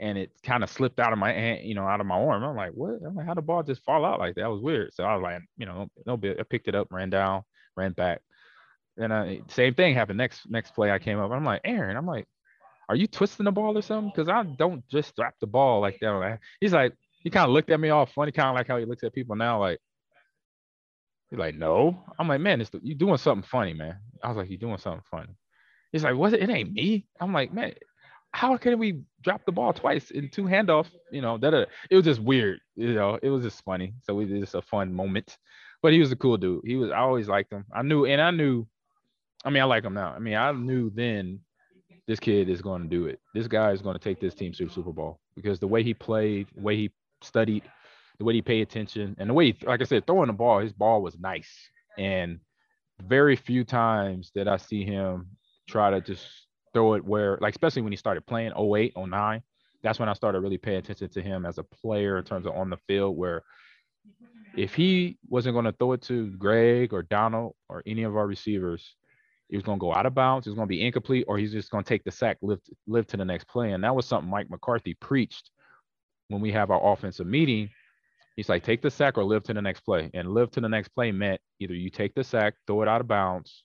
[0.00, 2.42] and it kind of slipped out of my hand, you know, out of my arm.
[2.42, 3.00] I'm like, what?
[3.06, 4.42] I'm like, how the ball just fall out like that?
[4.42, 4.94] That was weird.
[4.94, 6.38] So I was like, you know, no bit.
[6.40, 7.42] I picked it up, ran down,
[7.76, 8.22] ran back.
[8.96, 10.90] And I, same thing happened next next play.
[10.90, 11.30] I came up.
[11.30, 11.98] I'm like, Aaron.
[11.98, 12.26] I'm like,
[12.88, 14.10] are you twisting the ball or something?
[14.14, 16.38] Because I don't just drop the ball like that.
[16.60, 18.86] He's like, he kind of looked at me all funny, kind of like how he
[18.86, 19.60] looks at people now.
[19.60, 19.78] Like,
[21.28, 22.02] he's like, no.
[22.18, 23.98] I'm like, man, it's, you doing something funny, man.
[24.24, 25.36] I was like, you doing something funny.
[25.92, 26.32] He's like, what?
[26.32, 27.06] It ain't me.
[27.20, 27.74] I'm like, man,
[28.32, 30.90] how can we drop the ball twice in two handoffs?
[31.10, 32.60] You know, that uh, it was just weird.
[32.76, 33.94] You know, it was just funny.
[34.02, 35.36] So it was just a fun moment.
[35.82, 36.62] But he was a cool dude.
[36.64, 36.90] He was.
[36.90, 37.64] I always liked him.
[37.74, 38.66] I knew, and I knew.
[39.44, 40.12] I mean, I like him now.
[40.12, 41.40] I mean, I knew then
[42.06, 43.20] this kid is going to do it.
[43.34, 45.82] This guy is going to take this team to the Super Bowl because the way
[45.82, 46.90] he played, the way he
[47.22, 47.62] studied,
[48.18, 50.58] the way he paid attention, and the way, he, like I said, throwing the ball,
[50.60, 51.50] his ball was nice.
[51.98, 52.40] And
[53.00, 55.28] very few times that I see him
[55.68, 56.26] try to just
[56.72, 59.42] throw it where, like, especially when he started playing 08, 09,
[59.82, 62.54] that's when I started really paying attention to him as a player in terms of
[62.54, 63.42] on the field, where
[64.56, 68.26] if he wasn't going to throw it to Greg or Donald or any of our
[68.26, 68.94] receivers,
[69.48, 71.38] he was going to go out of bounds, he was going to be incomplete, or
[71.38, 73.72] he's just going to take the sack, live, live to the next play.
[73.72, 75.50] And that was something Mike McCarthy preached
[76.28, 77.70] when we have our offensive meeting.
[78.36, 80.08] He's like, take the sack or live to the next play.
[80.14, 83.00] And live to the next play meant either you take the sack, throw it out
[83.00, 83.64] of bounds,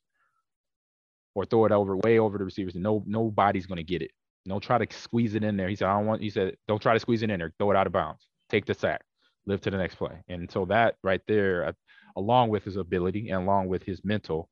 [1.36, 4.12] or throw it over way over the receivers, and no nobody's going to get it.
[4.48, 5.68] Don't try to squeeze it in there.
[5.68, 6.22] He said, I don't want.
[6.22, 7.52] He said, don't try to squeeze it in there.
[7.58, 8.28] Throw it out of bounds.
[8.50, 9.02] Take the sack.
[9.48, 10.24] Live to the next play.
[10.28, 11.72] And so that right there, uh,
[12.16, 14.50] along with his ability and along with his mental,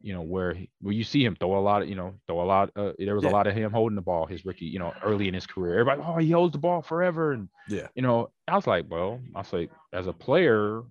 [0.00, 2.44] you know, where where you see him throw a lot of, you know, throw a
[2.44, 2.70] lot.
[2.76, 3.30] Uh, there was yeah.
[3.30, 5.80] a lot of him holding the ball his rookie, you know, early in his career.
[5.80, 9.20] Everybody, oh, he holds the ball forever, and yeah, you know, I was like, well,
[9.34, 10.82] I was like, as a player,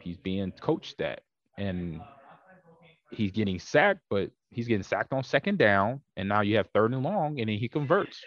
[0.00, 1.20] he's being coached that,
[1.58, 2.00] and
[3.14, 6.92] he's getting sacked, but he's getting sacked on second down, and now you have third
[6.92, 8.20] and long, and then he converts.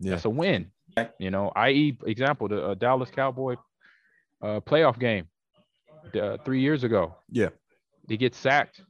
[0.00, 0.12] Yeah.
[0.12, 0.70] That's a win.
[1.18, 3.56] You know, i.e., example, the uh, Dallas Cowboy
[4.42, 5.26] uh, playoff game
[6.20, 7.14] uh, three years ago.
[7.30, 7.50] Yeah,
[8.08, 8.80] he gets sacked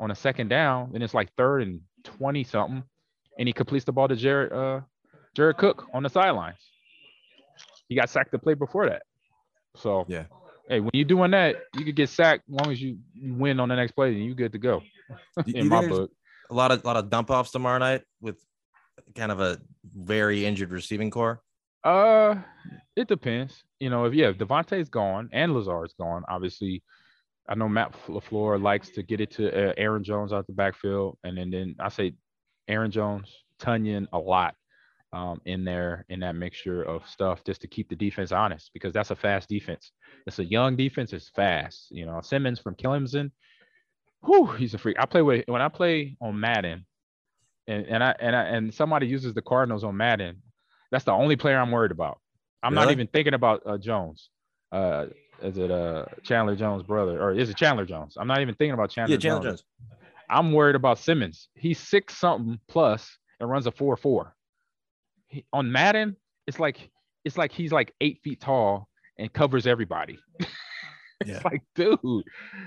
[0.00, 2.82] on a second down, and it's like third and 20 something,
[3.38, 4.80] and he completes the ball to Jared uh,
[5.34, 6.58] Jared Cook on the sidelines.
[7.88, 9.02] He got sacked the play before that.
[9.76, 10.24] So yeah,
[10.72, 13.68] hey, when you're doing that, you could get sacked as long as you win on
[13.68, 14.82] the next play, and you good to go.
[15.46, 16.10] in my book,
[16.50, 18.38] a lot of a lot of dump offs tomorrow night with
[19.14, 19.60] kind of a
[19.94, 21.42] very injured receiving corps.
[21.84, 22.36] Uh,
[22.96, 23.64] it depends.
[23.80, 26.82] You know, if yeah, if Davante's gone and Lazard's gone, obviously,
[27.46, 31.18] I know Matt LaFleur likes to get it to uh, Aaron Jones out the backfield,
[31.22, 32.14] and then then I say
[32.66, 34.54] Aaron Jones, Tonyan a lot
[35.12, 38.92] um, in there in that mixture of stuff just to keep the defense honest because
[38.92, 39.92] that's a fast defense.
[40.26, 41.12] It's a young defense.
[41.12, 41.88] It's fast.
[41.90, 43.30] You know, Simmons from Clemson,
[44.24, 44.96] whew, he's a freak.
[44.98, 46.86] I play with when I play on Madden,
[47.66, 50.42] and and I and I and somebody uses the Cardinals on Madden.
[50.90, 52.18] That's the only player I'm worried about.
[52.62, 52.86] I'm really?
[52.86, 54.30] not even thinking about uh, Jones.
[54.70, 55.06] Uh,
[55.42, 58.16] is it uh Chandler Jones' brother, or is it Chandler Jones?
[58.18, 59.14] I'm not even thinking about Chandler.
[59.14, 59.60] Yeah, Chandler Jones.
[59.60, 59.98] Jones.
[60.30, 61.48] I'm worried about Simmons.
[61.54, 64.34] He's six something plus and runs a four four
[65.32, 66.16] he, on Madden,
[66.46, 66.90] it's like
[67.24, 70.18] it's like he's like eight feet tall and covers everybody.
[71.20, 71.40] it's yeah.
[71.44, 72.24] like, dude.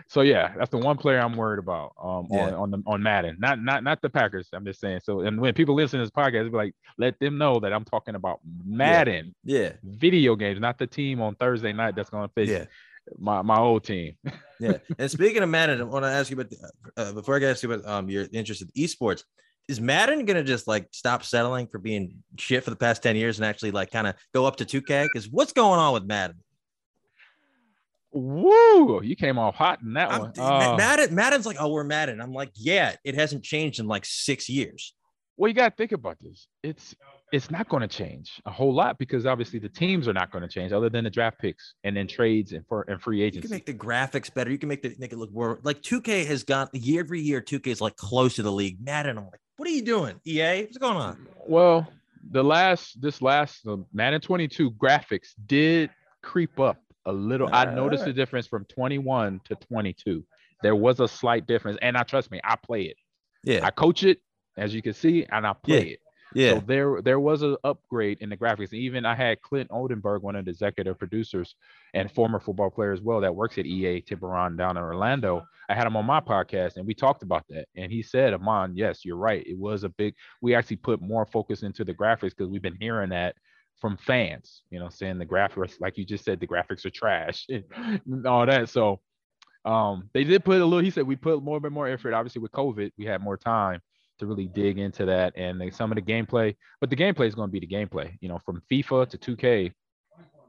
[0.07, 2.47] So yeah, that's the one player I'm worried about um, yeah.
[2.47, 3.37] on on, the, on Madden.
[3.39, 4.49] Not not not the Packers.
[4.53, 5.01] I'm just saying.
[5.03, 7.85] So and when people listen to this podcast, be like, let them know that I'm
[7.85, 9.35] talking about Madden.
[9.43, 9.59] Yeah.
[9.59, 9.71] yeah.
[9.83, 12.65] Video games, not the team on Thursday night that's gonna face yeah.
[13.17, 14.17] my my old team.
[14.59, 14.77] yeah.
[14.97, 17.51] And speaking of Madden, I want to ask you about the, uh, before I get
[17.51, 19.23] ask you about um your interest in esports
[19.67, 23.37] is Madden gonna just like stop settling for being shit for the past 10 years
[23.37, 25.05] and actually like kind of go up to 2K?
[25.05, 26.37] Because what's going on with Madden?
[28.11, 29.01] Woo!
[29.03, 30.33] You came off hot in that I'm, one.
[30.39, 32.21] Uh, Madden, Madden's like, oh, we're Madden.
[32.21, 34.93] I'm like, yeah, it hasn't changed in like six years.
[35.35, 36.47] Well, you gotta think about this.
[36.63, 36.95] It's
[37.31, 40.43] it's not going to change a whole lot because obviously the teams are not going
[40.43, 43.35] to change other than the draft picks and then trades and for and free agents.
[43.37, 44.51] You can make the graphics better.
[44.51, 47.41] You can make the make it look more like 2K has got year every year.
[47.41, 48.77] 2K is like close to the league.
[48.81, 50.63] Madden, I'm like, what are you doing, EA?
[50.63, 51.27] What's going on?
[51.47, 51.87] Well,
[52.31, 55.89] the last this last the Madden 22 graphics did
[56.21, 57.47] creep up a little.
[57.47, 58.07] All I right, noticed right.
[58.07, 60.23] the difference from 21 to 22.
[60.61, 62.97] There was a slight difference, and I trust me, I play it.
[63.43, 64.19] Yeah, I coach it,
[64.57, 65.93] as you can see, and I play yeah.
[65.93, 65.99] it.
[66.35, 66.55] Yeah.
[66.55, 68.73] So there there was an upgrade in the graphics.
[68.73, 71.55] Even I had Clint Oldenburg, one of the executive producers
[71.93, 75.47] and former football player as well, that works at EA Tiburon down in Orlando.
[75.69, 77.67] I had him on my podcast and we talked about that.
[77.75, 79.47] And he said, Ahman, yes, you're right.
[79.47, 82.77] It was a big we actually put more focus into the graphics because we've been
[82.79, 83.35] hearing that
[83.79, 87.47] from fans, you know, saying the graphics, like you just said, the graphics are trash
[87.49, 88.67] and all that.
[88.67, 88.99] So
[89.63, 92.13] um, they did put a little, he said we put more and more effort.
[92.13, 93.81] Obviously, with COVID, we had more time
[94.19, 96.55] to really dig into that and they, some of the gameplay.
[96.79, 98.15] But the gameplay is going to be the gameplay.
[98.21, 99.71] You know, from FIFA to 2K,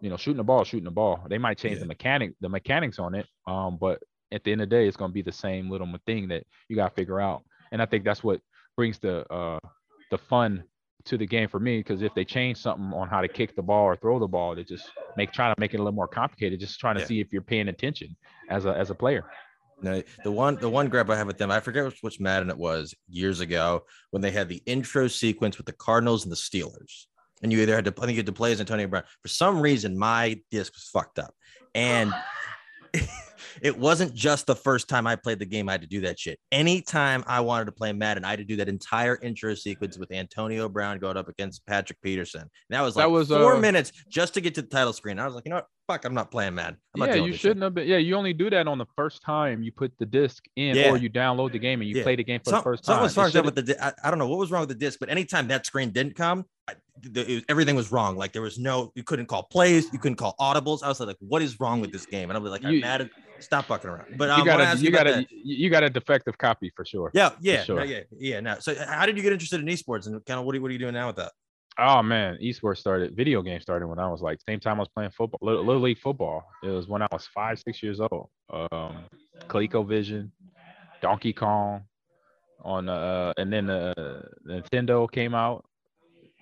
[0.00, 1.26] you know, shooting the ball, shooting the ball.
[1.28, 1.80] They might change yeah.
[1.80, 3.26] the mechanic, the mechanics on it.
[3.46, 4.02] Um, but
[4.32, 6.44] at the end of the day, it's going to be the same little thing that
[6.68, 7.42] you got to figure out.
[7.72, 8.40] And I think that's what
[8.76, 9.58] brings the uh
[10.10, 10.62] the fun
[11.06, 13.62] to the game for me because if they change something on how to kick the
[13.62, 16.08] ball or throw the ball, they just make trying to make it a little more
[16.08, 16.60] complicated.
[16.60, 17.06] Just trying to yeah.
[17.06, 18.16] see if you're paying attention
[18.50, 19.24] as a as a player.
[19.82, 22.56] The one the one grab I have with them, I forget which, which Madden it
[22.56, 27.06] was years ago when they had the intro sequence with the Cardinals and the Steelers.
[27.42, 29.04] And you either had to, I think you had to play as Antonio Brown.
[29.20, 31.34] For some reason, my disc was fucked up.
[31.74, 32.12] And
[33.62, 36.18] it wasn't just the first time I played the game I had to do that
[36.18, 36.38] shit.
[36.52, 40.12] Anytime I wanted to play Madden, I had to do that entire intro sequence with
[40.12, 42.42] Antonio Brown going up against Patrick Peterson.
[42.42, 44.92] And that was like that was, four uh, minutes just to get to the title
[44.92, 45.18] screen.
[45.18, 45.66] I was like, you know what?
[45.88, 46.78] Fuck, I'm not playing Madden.
[46.96, 47.62] I'm yeah, you shouldn't shit.
[47.62, 47.86] have been.
[47.86, 50.90] Yeah, you only do that on the first time you put the disc in yeah.
[50.90, 52.02] or you download the game and you yeah.
[52.02, 52.94] play the game for Some, the first time.
[52.94, 53.84] Something was fucked up with the.
[53.84, 56.16] I, I don't know what was wrong with the disc, but anytime that screen didn't
[56.16, 58.16] come, I, the, everything was wrong.
[58.16, 60.82] Like there was no, you couldn't call plays, you couldn't call audibles.
[60.82, 62.30] I was like, what is wrong with this game?
[62.30, 63.10] And I was like, I'm mad.
[63.38, 64.16] Stop fucking around.
[64.16, 67.10] But um, you got a, you got a, you got a defective copy for sure.
[67.12, 67.84] Yeah, yeah, sure.
[67.84, 68.40] yeah, yeah.
[68.40, 70.68] Now, so how did you get interested in esports and kind of what are, what
[70.68, 71.32] are you doing now with that?
[71.78, 73.14] Oh man, esports started.
[73.14, 75.82] Video games started when I was like same time I was playing football, little, little
[75.82, 76.44] league football.
[76.64, 78.30] It was when I was five, six years old.
[78.50, 79.04] Um,
[79.48, 80.30] ColecoVision,
[81.02, 81.82] Donkey Kong,
[82.64, 85.66] on uh, and then uh, Nintendo came out.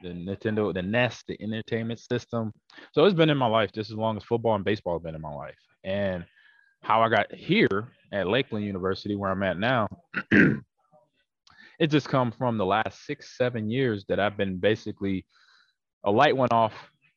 [0.04, 2.52] The Nintendo, the NES, the entertainment system.
[2.92, 5.14] So it's been in my life just as long as football and baseball have been
[5.14, 5.56] in my life.
[5.82, 6.26] And
[6.82, 9.88] how I got here at Lakeland University, where I'm at now,
[10.30, 15.24] it just come from the last six, seven years that I've been basically
[16.04, 16.74] a light went off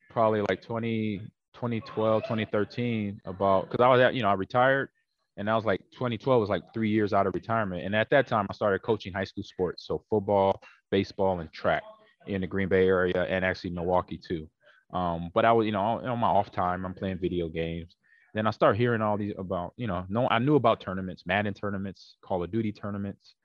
[0.10, 1.20] probably like 20,
[1.56, 4.88] 2012, 2013 about because I was at, you know, I retired
[5.36, 7.84] and I was like 2012 was like three years out of retirement.
[7.84, 9.86] And at that time I started coaching high school sports.
[9.86, 11.84] So football, baseball, and track
[12.28, 14.50] in the Green Bay area and actually Milwaukee too.
[14.94, 17.96] Um, but I was, you know, on my off time, I'm playing video games.
[18.34, 21.54] Then I start hearing all these about, you know, no, I knew about tournaments, Madden
[21.54, 23.36] tournaments, Call of Duty tournaments,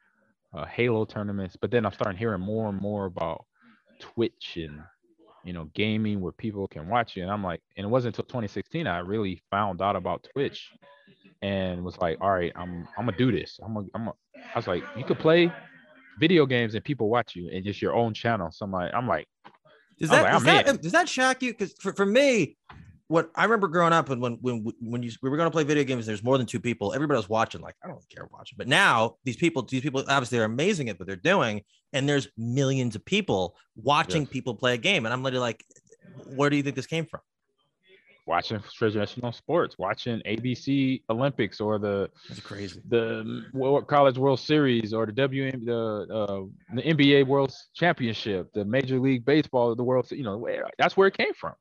[0.55, 3.45] uh, Halo tournaments, but then I'm starting hearing more and more about
[4.01, 4.81] Twitch and
[5.45, 7.23] you know, gaming where people can watch you.
[7.23, 10.71] And I'm like, and it wasn't until 2016 I really found out about Twitch
[11.43, 13.59] and was like, all right, I'm I'm gonna do this.
[13.63, 15.53] I'm gonna, I'm gonna, I was like, you could play
[16.19, 18.51] video games and people watch you and just your own channel.
[18.51, 19.27] So I'm like, I'm like,
[19.99, 20.77] Does that, like, does, that in.
[20.77, 21.53] does that shock you?
[21.53, 22.57] Because for, for me,
[23.09, 25.65] what I remember growing up and when when when you we were going to play
[25.65, 26.95] video games, there's more than two people.
[26.95, 27.61] Everybody was watching.
[27.61, 28.57] Like I don't care watching.
[28.57, 32.29] But now these people, these people obviously are amazing at what they're doing, and there's
[32.39, 34.31] millions of people watching Yes.
[34.31, 35.05] people play a game.
[35.05, 35.63] And I'm literally like,
[36.37, 37.21] where do you think this came from?
[38.27, 42.81] Watching traditional sports, watching ABC Olympics or the That's crazy.
[42.89, 46.43] the World College World Series or the WN the uh,
[46.75, 50.47] the NBA World Championship, the Major League Baseball, the World, you know,
[50.79, 51.55] that's where it came from.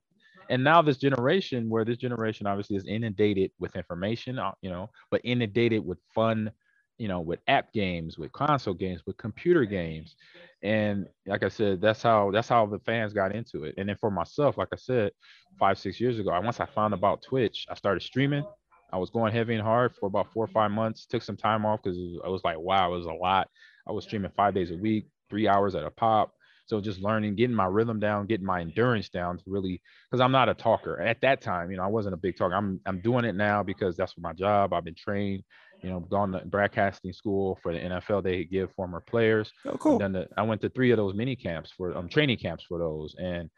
[0.49, 4.89] And now this generation, where this generation obviously is inundated with information, uh, you know,
[5.09, 6.51] but inundated with fun,
[6.97, 10.15] you know, with app games, with console games, with computer games,
[10.63, 13.75] and like I said, that's how that's how the fans got into it.
[13.77, 15.11] And then for myself, like I said,
[15.59, 18.45] five six years ago, I once I found about Twitch, I started streaming.
[18.93, 21.05] I was going heavy and hard for about four or five months.
[21.05, 23.49] Took some time off because I was like, wow, it was a lot.
[23.87, 26.33] I was streaming five days a week, three hours at a pop.
[26.67, 30.31] So just learning, getting my rhythm down, getting my endurance down to really, because I'm
[30.31, 31.01] not a talker.
[31.01, 32.53] At that time, you know, I wasn't a big talker.
[32.55, 34.73] I'm I'm doing it now because that's my job.
[34.73, 35.43] I've been trained,
[35.81, 38.23] you know, gone to broadcasting school for the NFL.
[38.23, 39.51] They give former players.
[39.65, 39.97] Oh, cool.
[39.97, 42.79] done the, I went to three of those mini camps for um, training camps for
[42.79, 43.49] those, and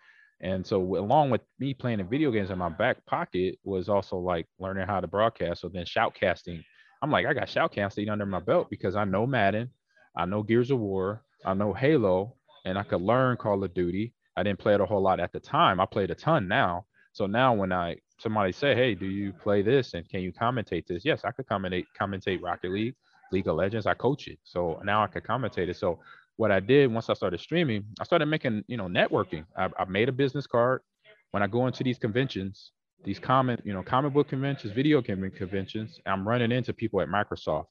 [0.42, 4.18] and so along with me playing the video games in my back pocket was also
[4.18, 5.62] like learning how to broadcast.
[5.62, 6.64] So then shoutcasting,
[7.02, 9.70] I'm like I got shoutcasting under my belt because I know Madden,
[10.16, 14.14] I know Gears of War, I know Halo, and I could learn Call of Duty.
[14.36, 15.80] I didn't play it a whole lot at the time.
[15.80, 16.86] I played a ton now.
[17.14, 20.88] So now when I somebody say, "Hey, do you play this and can you commentate
[20.88, 22.96] this?" Yes, I could commentate commentate Rocket League,
[23.32, 23.86] League of Legends.
[23.86, 25.78] I coach it, so now I could commentate it.
[25.78, 26.00] So
[26.38, 29.46] what I did once I started streaming, I started making you know networking.
[29.56, 30.82] I, I made a business card.
[31.32, 32.72] When I go into these conventions,
[33.04, 37.10] these comic you know comic book conventions, video game conventions, I'm running into people at
[37.10, 37.66] Microsoft,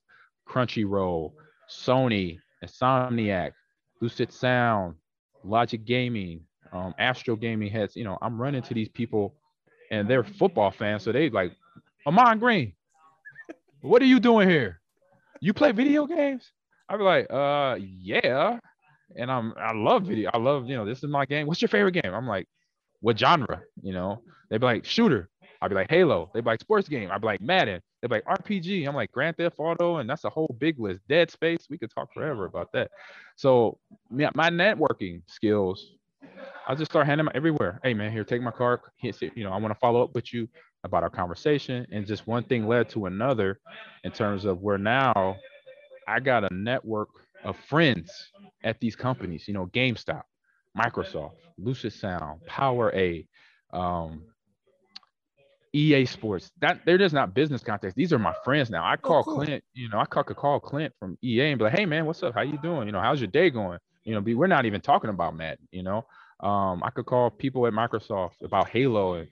[0.49, 1.33] Crunchyroll,
[1.69, 3.53] Sony, Insomniac,
[4.01, 4.95] Lucid Sound,
[5.43, 7.97] Logic Gaming, um, Astro Gaming heads.
[7.97, 9.35] You know, I'm running to these people,
[9.91, 11.53] and they're football fans, so they like,
[12.07, 12.73] Ahman Green,
[13.83, 14.81] what are you doing here?
[15.41, 16.51] You play video games?
[16.89, 18.59] I'd be like, uh, yeah.
[19.17, 20.31] And I'm, I love video.
[20.33, 21.47] I love, you know, this is my game.
[21.47, 22.15] What's your favorite game?
[22.15, 22.47] I'm like,
[23.01, 23.63] what genre?
[23.83, 25.29] You know, they'd be like shooter.
[25.61, 26.31] I'd be like Halo.
[26.33, 27.11] They'd be like sports game.
[27.13, 27.81] I'd be like Madden.
[28.01, 28.87] They'd be like RPG.
[28.89, 31.01] I'm like Grand Theft Auto, and that's a whole big list.
[31.09, 31.67] Dead Space.
[31.71, 32.91] We could talk forever about that.
[33.37, 33.79] So
[34.15, 35.95] yeah, my networking skills,
[36.66, 37.81] I just start handing them everywhere.
[37.83, 38.81] Hey man, here, take my card.
[39.03, 39.12] You
[39.45, 40.49] know, I want to follow up with you
[40.85, 43.59] about our conversation, and just one thing led to another,
[44.05, 45.37] in terms of where now
[46.07, 47.09] I got a network
[47.45, 48.31] of friends
[48.64, 49.47] at these companies.
[49.49, 50.23] You know, GameStop,
[50.77, 53.27] Microsoft, Lucid Sound, Power A,
[53.73, 54.23] um,
[55.73, 56.53] EA Sports.
[56.61, 57.95] That they're just not business contacts.
[57.95, 58.85] These are my friends now.
[58.85, 59.37] I call cool.
[59.37, 59.64] Clint.
[59.75, 62.23] You know, I call, could call Clint from EA and be like, "Hey man, what's
[62.23, 62.35] up?
[62.35, 62.87] How you doing?
[62.87, 63.79] You know, how's your day going?
[64.05, 65.66] You know, be, we're not even talking about Madden.
[65.71, 66.05] You know,
[66.43, 69.29] um, I could call people at Microsoft about Halo and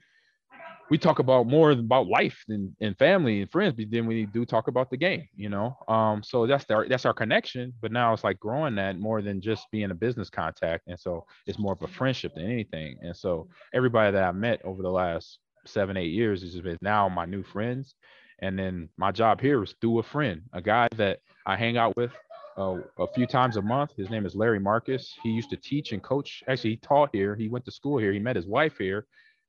[0.89, 4.45] we talk about more about life than and family and friends but then we do
[4.45, 5.77] talk about the game you know?
[5.87, 9.39] Um so that's our that's our connection but now it's like growing that more than
[9.39, 12.97] just being a business contact and so it's more of a friendship than anything.
[13.01, 17.07] And so everybody that i met over the last seven eight years is been now
[17.07, 17.95] my new friends
[18.39, 21.95] and then my job here is through a friend a guy that i hang out
[21.95, 22.11] with
[22.57, 25.91] uh, a few times a month his name is larry marcus he used to teach
[25.93, 28.77] and coach actually he taught here he went to school here he met his wife
[28.77, 29.05] here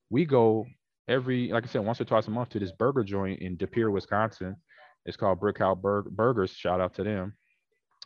[0.09, 0.65] we go
[1.07, 3.67] every like I said once or twice a month to this burger joint in De
[3.67, 4.55] Pere, Wisconsin.
[5.05, 6.51] It's called Brick House Bur- Burgers.
[6.51, 7.33] Shout out to them.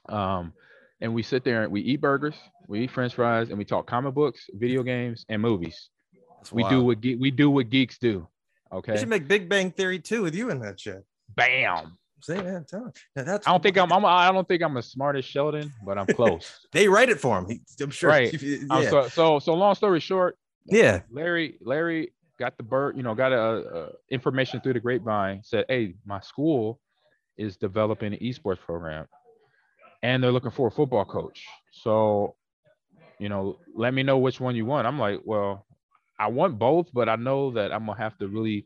[0.10, 0.54] Um,
[1.00, 2.34] and we sit there and we eat burgers,
[2.68, 5.90] we eat French fries, and we talk comic books, video games, and movies.
[6.38, 6.72] That's We wild.
[6.74, 8.28] do what ge- we do what geeks do.
[8.72, 8.98] They Okay.
[8.98, 11.06] should make Big Bang Theory too with you in that shit.
[11.36, 11.98] Bam.
[12.22, 12.92] See, man, I'm.
[13.16, 15.72] Now, that's I don't think I'm, I'm I don't think I'm as smart as Sheldon,
[15.86, 16.60] but I'm close.
[16.72, 17.48] They write it for him.
[17.48, 18.10] He, I'm sure.
[18.10, 18.34] Right.
[18.42, 18.90] If Um, yeah.
[18.90, 21.02] so so so long story short, yeah.
[21.12, 25.42] Larry, Larry got the bird, you know, got a, a information through the grapevine.
[25.44, 26.80] Said, "Hey, my school
[27.38, 29.08] is developing an esports program,
[30.02, 31.46] and they're looking for a football coach.
[31.72, 32.36] So,
[33.20, 35.66] you know, let me know which one you want." I'm like, "Well,
[36.20, 38.66] I want both, but I know that I'm gonna have to really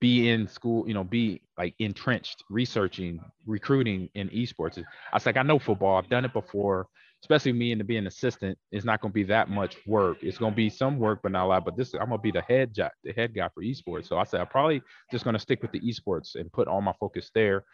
[0.00, 5.36] be in school, you know, be like entrenched, researching, recruiting in esports." I was like,
[5.36, 5.96] "I know football.
[5.96, 6.88] I've done it before."
[7.22, 10.18] especially me and to be an assistant, it's not going to be that much work.
[10.22, 11.64] It's going to be some work, but not a lot.
[11.64, 14.06] But this, I'm going to be the head job, the head guy for esports.
[14.06, 16.80] So I said, I'm probably just going to stick with the esports and put all
[16.80, 17.64] my focus there.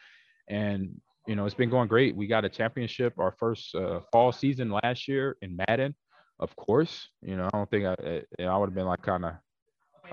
[0.48, 2.16] And you know, it's been going great.
[2.16, 5.94] We got a championship our first uh, fall season last year in Madden.
[6.40, 7.08] of course.
[7.20, 9.34] You know, I don't think I I would have been like kind of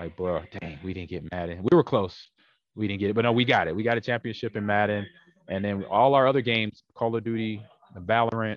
[0.00, 1.62] like, bro, dang, we didn't get Madden.
[1.62, 2.30] We were close.
[2.74, 3.76] We didn't get it, but no, we got it.
[3.76, 5.06] We got a championship in Madden,
[5.48, 7.62] and then all our other games, Call of Duty,
[7.96, 8.56] Valorant,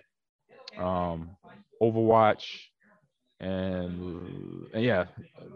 [0.77, 1.31] um,
[1.81, 2.45] Overwatch,
[3.41, 5.05] and, and yeah,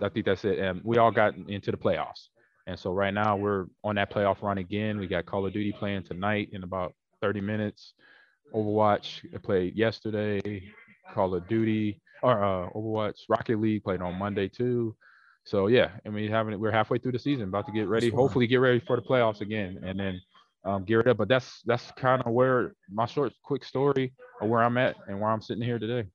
[0.01, 0.59] I think that's it.
[0.59, 2.27] And we all got into the playoffs.
[2.65, 4.99] And so right now we're on that playoff run again.
[4.99, 7.93] We got Call of Duty playing tonight in about 30 minutes.
[8.53, 10.69] Overwatch played yesterday.
[11.13, 14.95] Call of Duty or uh, Overwatch, Rocket League played on Monday too.
[15.47, 18.09] So yeah, I mean, having we're halfway through the season, about to get ready.
[18.09, 20.21] Hopefully, get ready for the playoffs again, and then
[20.65, 21.15] um, gear it up.
[21.15, 25.21] But that's that's kind of where my short, quick story of where I'm at and
[25.21, 26.09] where I'm sitting here today.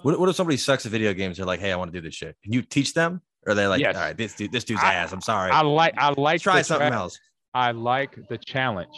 [0.00, 1.36] What, what if somebody sucks at video games?
[1.36, 2.34] They're like, hey, I want to do this shit.
[2.42, 3.20] Can you teach them?
[3.46, 3.94] Or are they like, yes.
[3.94, 5.12] all right, this dude, this dude's I, ass.
[5.12, 5.50] I'm sorry.
[5.50, 7.18] I like I like try something tra- else.
[7.52, 8.96] I like the challenge.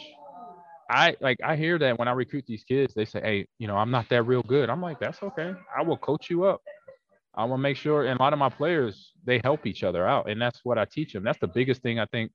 [0.88, 3.76] I like I hear that when I recruit these kids, they say, Hey, you know,
[3.76, 4.70] I'm not that real good.
[4.70, 5.52] I'm like, that's okay.
[5.76, 6.60] I will coach you up.
[7.34, 10.06] I want to make sure, and a lot of my players, they help each other
[10.06, 10.28] out.
[10.28, 11.22] And that's what I teach them.
[11.22, 12.32] That's the biggest thing I think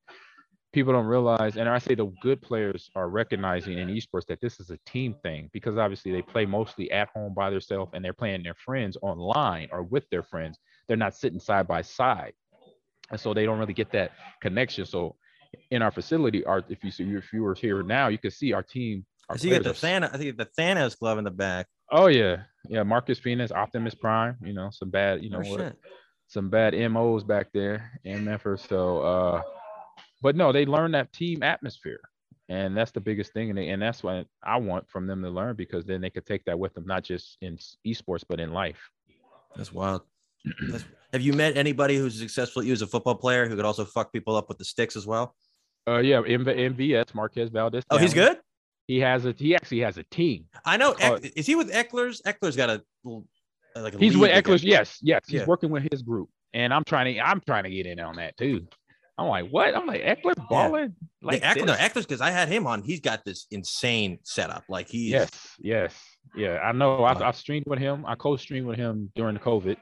[0.75, 1.57] people don't realize.
[1.57, 5.15] And I say the good players are recognizing in esports that this is a team
[5.23, 8.97] thing because obviously they play mostly at home by themselves and they're playing their friends
[9.01, 10.59] online or with their friends.
[10.87, 12.33] They're not sitting side by side.
[13.11, 14.85] And so they don't really get that connection.
[14.85, 15.15] So
[15.71, 18.53] in our facility, our if you see if you were here now, you could see
[18.53, 19.05] our team.
[19.29, 20.13] Our I see you got the Thanos.
[20.13, 21.67] I think the Thanos glove in the back.
[21.91, 22.83] Oh yeah, yeah.
[22.83, 24.37] Marcus Phoenix, Optimus Prime.
[24.43, 25.23] You know some bad.
[25.23, 25.75] You know oh, what?
[26.27, 28.65] Some bad MOs back there in Memphis.
[28.67, 29.41] So, uh,
[30.21, 31.99] but no, they learn that team atmosphere,
[32.49, 33.49] and that's the biggest thing.
[33.49, 36.25] And, they, and that's what I want from them to learn because then they could
[36.25, 38.89] take that with them, not just in esports but in life.
[39.55, 40.01] That's wild.
[40.67, 43.65] That's, have you met anybody who's successful at you as a football player who could
[43.65, 45.35] also fuck people up with the sticks as well?
[45.87, 47.85] Uh, yeah, MV, MVS Marquez Valdes.
[47.91, 48.37] Oh, he's good.
[48.87, 50.45] He has a he actually has a team.
[50.63, 50.93] I know.
[50.93, 52.21] Called, uh, is he with Ekeler's?
[52.21, 53.19] Ekeler's got a uh,
[53.81, 54.63] like a he's with Ekeler's.
[54.63, 55.21] Yes, yes.
[55.25, 55.45] He's yeah.
[55.45, 58.37] working with his group, and I'm trying to I'm trying to get in on that
[58.37, 58.67] too.
[59.17, 59.73] I'm like, what?
[59.75, 60.93] I'm like Ekeler balling.
[61.01, 61.07] Yeah.
[61.21, 62.83] Like yeah, Ekeler, no, Ekeler's because I had him on.
[62.83, 64.63] He's got this insane setup.
[64.69, 65.09] Like he.
[65.09, 65.95] Yes, yes,
[66.35, 66.57] yeah.
[66.57, 67.05] I know.
[67.05, 68.05] Uh, I, I streamed with him.
[68.05, 69.77] I co-streamed with him during the COVID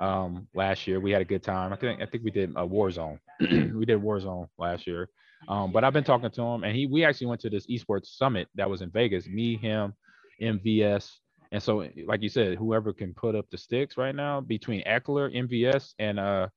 [0.00, 1.00] um last year.
[1.00, 1.72] We had a good time.
[1.72, 3.18] I think I think we did a Warzone.
[3.40, 5.08] we did Warzone last year.
[5.48, 8.06] Um, but I've been talking to him, and he we actually went to this esports
[8.06, 9.26] summit that was in Vegas.
[9.26, 9.94] Me, him,
[10.40, 11.10] MVS,
[11.52, 15.34] and so like you said, whoever can put up the sticks right now between Ekeler,
[15.34, 16.48] MVS, and uh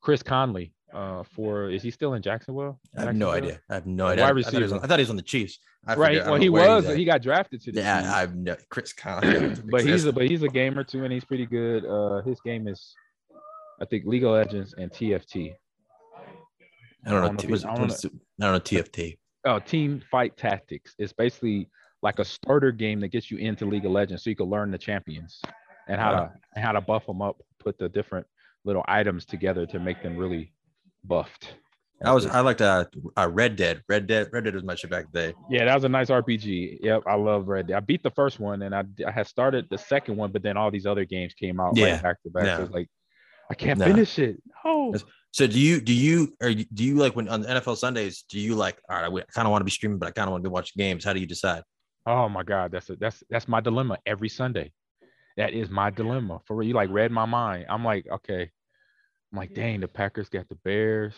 [0.00, 0.72] Chris Conley.
[0.94, 2.78] Uh, for is he still in Jacksonville?
[2.96, 3.60] I have no idea.
[3.68, 4.24] I have no idea.
[4.24, 4.64] Wide receiver.
[4.64, 5.58] I thought, I thought he was on the Chiefs.
[5.86, 6.24] I right.
[6.24, 6.86] Well, he was.
[6.94, 7.80] He got drafted to the.
[7.80, 8.10] Yeah, team.
[8.10, 9.56] I've no Chris Conley.
[9.70, 11.84] but he's a but he's a gamer too, and he's pretty good.
[11.84, 12.94] Uh, his game is,
[13.80, 15.54] I think, League of Legends and TFT.
[17.04, 17.26] I don't know.
[17.26, 19.18] I don't know, I don't know TFT.
[19.44, 20.94] Oh, Team Fight Tactics.
[20.98, 21.68] It's basically
[22.02, 24.70] like a starter game that gets you into League of Legends, so you can learn
[24.70, 25.40] the champions
[25.88, 28.26] and how to and how to buff them up, put the different
[28.64, 30.52] little items together to make them really
[31.04, 31.54] buffed.
[32.04, 32.84] I was I liked uh,
[33.16, 33.82] uh Red Dead.
[33.88, 35.32] Red Dead Red Dead was my shit back then.
[35.48, 36.80] Yeah, that was a nice RPG.
[36.82, 37.76] Yep, I love Red Dead.
[37.76, 40.56] I beat the first one and I I had started the second one, but then
[40.56, 42.02] all these other games came out yeah.
[42.02, 42.44] back to back.
[42.44, 42.56] Yeah.
[42.56, 42.88] So was like
[43.50, 44.42] I can't finish it.
[44.64, 44.94] Oh.
[45.36, 48.54] So do you do you or do you like when on NFL Sundays do you
[48.54, 50.42] like all right I kind of want to be streaming but I kind of want
[50.42, 51.62] to be watching games how do you decide?
[52.06, 54.72] Oh my god that's a, that's that's my dilemma every Sunday.
[55.36, 56.68] That is my dilemma for real.
[56.68, 57.66] you like read my mind.
[57.68, 58.50] I'm like okay,
[59.30, 61.12] I'm like dang the Packers got the Bears.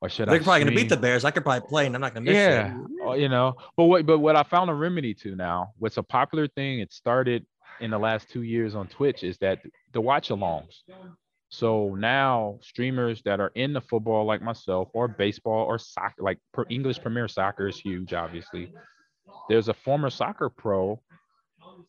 [0.00, 1.26] Or should They're I probably gonna beat the Bears.
[1.26, 2.86] I could probably play, and I'm not gonna miss yeah, it.
[3.04, 3.54] Oh, you know.
[3.76, 4.06] But what?
[4.06, 5.74] But what I found a remedy to now.
[5.78, 6.80] What's a popular thing?
[6.80, 7.46] It started
[7.80, 9.22] in the last two years on Twitch.
[9.22, 9.60] Is that
[9.92, 10.74] the watch-alongs?
[11.52, 16.38] So now streamers that are in the football like myself or baseball or soccer, like
[16.54, 18.72] per English Premier Soccer is huge, obviously.
[19.50, 20.98] There's a former soccer pro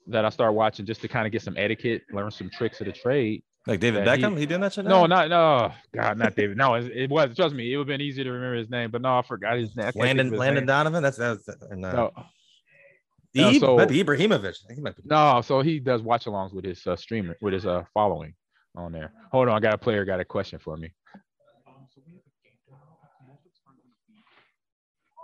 [0.08, 2.88] that I started watching just to kind of get some etiquette, learn some tricks of
[2.88, 3.42] the trade.
[3.66, 4.84] Like David Beckham, he, he doing that shit?
[4.84, 6.58] No, not no, God, not David.
[6.58, 7.34] No, it, it, was.
[7.34, 9.56] Trust me, it would have been easy to remember his name, but no, I forgot
[9.56, 9.90] his name.
[9.96, 10.68] Landon his Landon name.
[10.68, 11.02] Donovan.
[11.02, 12.12] That's that's and, uh, no.
[12.16, 14.58] Uh, so, Ibrahimovic.
[14.76, 15.04] He might be.
[15.06, 18.34] No, so he does watch alongs with his uh, streamer, with his uh, following
[18.76, 19.12] on there.
[19.32, 20.92] Hold on, I got a player got a question for me.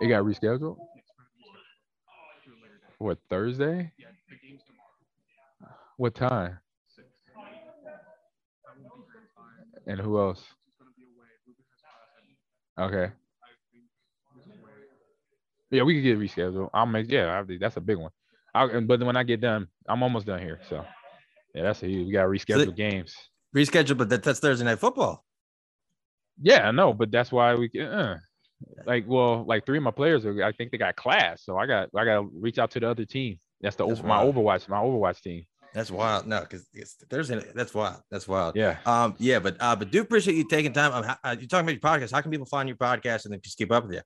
[0.00, 0.76] It got rescheduled.
[2.98, 3.92] What Thursday?
[5.96, 6.58] What time?
[9.86, 10.44] And who else?
[12.78, 13.12] Okay.
[15.70, 16.70] Yeah, we could get rescheduled.
[16.74, 18.12] I'll make yeah, that's a big one.
[18.54, 20.60] I'll, but when I get done, I'm almost done here.
[20.68, 20.84] So
[21.54, 22.06] yeah, that's a huge.
[22.06, 25.24] We got to reschedule so, games reschedule, but that, that's Thursday night football.
[26.42, 28.16] Yeah, I know, but that's why we uh,
[28.86, 31.66] like well, like three of my players are, I think they got class, so I
[31.66, 33.38] got I got to reach out to the other team.
[33.60, 35.44] That's the that's my Overwatch, my Overwatch team.
[35.72, 36.26] That's wild.
[36.26, 36.66] No, because
[37.10, 38.00] there's an, that's wild.
[38.10, 38.56] That's wild.
[38.56, 38.78] Yeah.
[38.86, 39.14] Um.
[39.18, 40.92] Yeah, but uh, but do appreciate you taking time.
[40.92, 42.12] Um, uh, you're talking about your podcast.
[42.12, 44.00] How can people find your podcast and then just keep up with you?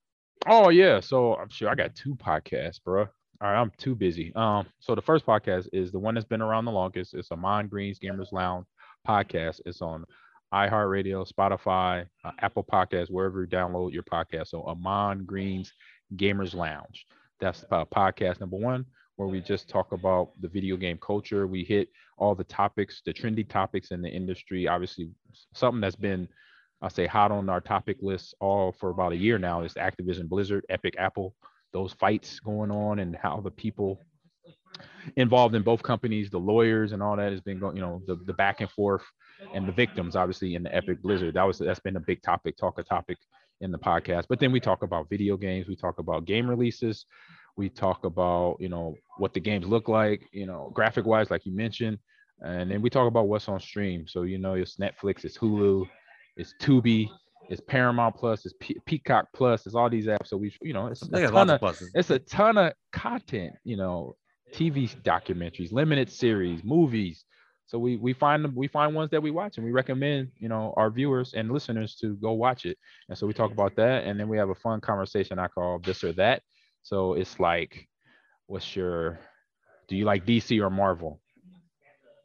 [0.46, 1.00] Oh yeah.
[1.00, 3.06] So I'm sure I got two podcasts, bro.
[3.40, 4.32] All right, I'm too busy.
[4.34, 7.14] Um, so the first podcast is the one that's been around the longest.
[7.14, 8.66] It's Ahman Green's Gamers Lounge
[9.06, 9.60] podcast.
[9.66, 10.04] It's on
[10.52, 14.48] iHeartRadio, Spotify, uh, Apple Podcasts, wherever you download your podcast.
[14.48, 15.72] So Ahman Green's
[16.16, 17.06] Gamers Lounge.
[17.40, 18.86] That's uh, podcast number one,
[19.16, 21.46] where we just talk about the video game culture.
[21.46, 21.88] We hit
[22.18, 24.68] all the topics, the trendy topics in the industry.
[24.68, 25.10] Obviously,
[25.54, 26.28] something that's been,
[26.80, 30.28] I say, hot on our topic list all for about a year now is Activision
[30.28, 31.34] Blizzard, Epic Apple,
[31.72, 33.98] those fights going on, and how the people
[35.16, 38.16] involved in both companies, the lawyers and all that has been going, you know, the,
[38.26, 39.02] the back and forth
[39.54, 41.34] and the victims obviously in the epic blizzard.
[41.34, 43.18] That was that's been a big topic, talk a topic
[43.60, 44.24] in the podcast.
[44.28, 47.06] But then we talk about video games, we talk about game releases,
[47.56, 51.46] we talk about, you know, what the games look like, you know, graphic wise, like
[51.46, 51.98] you mentioned.
[52.40, 54.06] And then we talk about what's on stream.
[54.08, 55.88] So, you know, it's Netflix, it's Hulu,
[56.36, 57.08] it's Tubi,
[57.48, 60.28] it's Paramount Plus, it's Pe- Peacock Plus, it's all these apps.
[60.28, 63.76] So we, you know, it's a ton of, of it's a ton of content, you
[63.76, 64.16] know,
[64.54, 67.24] TV documentaries, limited series, movies.
[67.66, 70.48] So we we find them, we find ones that we watch and we recommend, you
[70.48, 72.78] know, our viewers and listeners to go watch it.
[73.08, 75.78] And so we talk about that, and then we have a fun conversation I call
[75.78, 76.42] this or that.
[76.82, 77.88] So it's like,
[78.46, 79.18] what's your,
[79.88, 81.20] do you like DC or Marvel?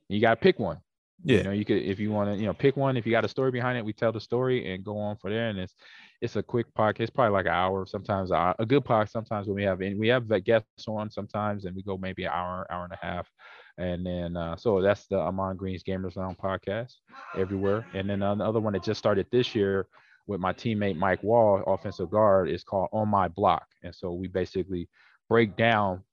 [0.09, 0.79] You got to pick one.
[1.23, 1.37] Yeah.
[1.37, 2.97] You know, you could if you want to, you know, pick one.
[2.97, 5.29] If you got a story behind it, we tell the story and go on for
[5.29, 5.49] there.
[5.49, 5.75] And it's
[6.21, 7.85] it's a quick podcast, it's probably like an hour.
[7.85, 9.11] Sometimes a, a good podcast.
[9.11, 12.67] Sometimes when we have we have guests on sometimes, and we go maybe an hour,
[12.69, 13.29] hour and a half.
[13.77, 16.95] And then uh, so that's the Ahman Green's Gamers Lounge podcast
[17.37, 17.85] everywhere.
[17.93, 19.87] And then another one that just started this year
[20.27, 23.65] with my teammate Mike Wahle, offensive guard, is called On My Block.
[23.83, 24.89] And so we basically
[25.29, 26.03] break down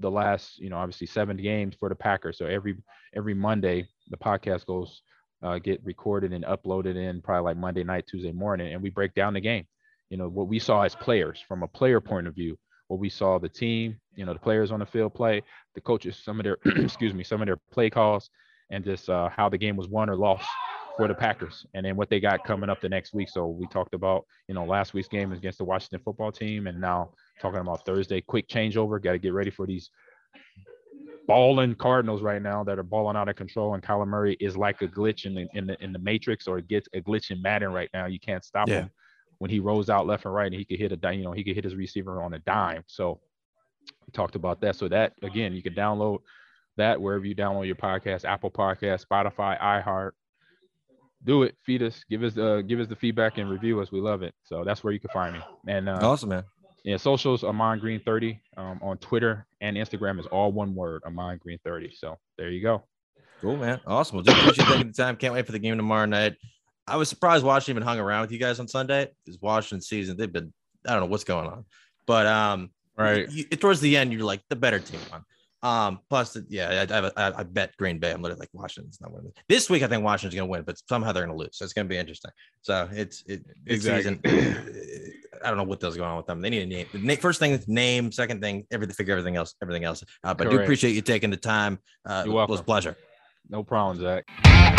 [0.00, 2.38] the last, you know, obviously seven games for the Packers.
[2.38, 2.76] So every
[3.14, 5.02] every Monday the podcast goes
[5.42, 9.14] uh, get recorded and uploaded in probably like Monday night, Tuesday morning, and we break
[9.14, 9.66] down the game.
[10.10, 12.58] You know what we saw as players from a player point of view,
[12.88, 15.42] what we saw the team, you know, the players on the field play,
[15.74, 18.30] the coaches, some of their excuse me, some of their play calls,
[18.70, 20.48] and just uh, how the game was won or lost
[20.96, 23.28] for the Packers, and then what they got coming up the next week.
[23.28, 26.80] So we talked about you know last week's game against the Washington football team, and
[26.80, 27.10] now
[27.40, 29.00] talking about Thursday, quick changeover.
[29.00, 29.90] Got to get ready for these
[31.28, 34.82] balling Cardinals right now that are balling out of control, and Kyler Murray is like
[34.82, 37.40] a glitch in the in the in the Matrix, or it gets a glitch in
[37.40, 38.06] Madden right now.
[38.06, 38.80] You can't stop yeah.
[38.80, 38.90] him
[39.38, 41.44] when he rolls out left and right, and he could hit a you know he
[41.44, 42.82] could hit his receiver on a dime.
[42.88, 43.20] So
[44.06, 44.74] we talked about that.
[44.74, 46.20] So that again, you can download
[46.78, 50.12] that wherever you download your podcast, Apple Podcast, Spotify, iHeart.
[51.24, 51.56] Do it.
[51.66, 52.02] Feed us.
[52.08, 53.92] Give us uh give us the feedback and review us.
[53.92, 54.34] We love it.
[54.44, 55.40] So that's where you can find me.
[55.66, 56.44] And uh, awesome, man
[56.84, 61.38] yeah, socials Ahman Green 30 um, on Twitter and Instagram is all one word, Ahman
[61.38, 61.92] Green 30.
[61.94, 62.84] So there you go.
[63.40, 63.80] Cool, man.
[63.86, 64.16] Awesome.
[64.16, 65.16] Well, just appreciate taking the time.
[65.16, 66.34] Can't wait for the game tomorrow night.
[66.86, 70.16] I was surprised Washington even hung around with you guys on Sunday because Washington season,
[70.16, 70.52] they've been,
[70.86, 71.64] I don't know what's going on.
[72.06, 75.24] But um, right you, towards the end, you're like the better team on.
[75.60, 78.12] Um, plus, yeah, I, I, I, bet Green Bay.
[78.12, 79.82] I'm literally like Washington's not winning this week.
[79.82, 81.50] I think Washington's gonna win, but somehow they're gonna lose.
[81.52, 82.30] So it's gonna be interesting.
[82.62, 84.18] So it's it exactly.
[84.24, 85.04] Season,
[85.44, 86.40] I don't know what does going on with them.
[86.40, 87.16] They need a name.
[87.18, 88.12] First thing, name.
[88.12, 88.94] Second thing, everything.
[88.94, 89.54] Figure everything else.
[89.62, 90.04] Everything else.
[90.24, 90.52] Uh, but Correct.
[90.54, 91.78] I do appreciate you taking the time.
[92.04, 92.50] Uh, You're welcome.
[92.50, 92.96] It was a pleasure.
[93.50, 94.77] No problem, Zach.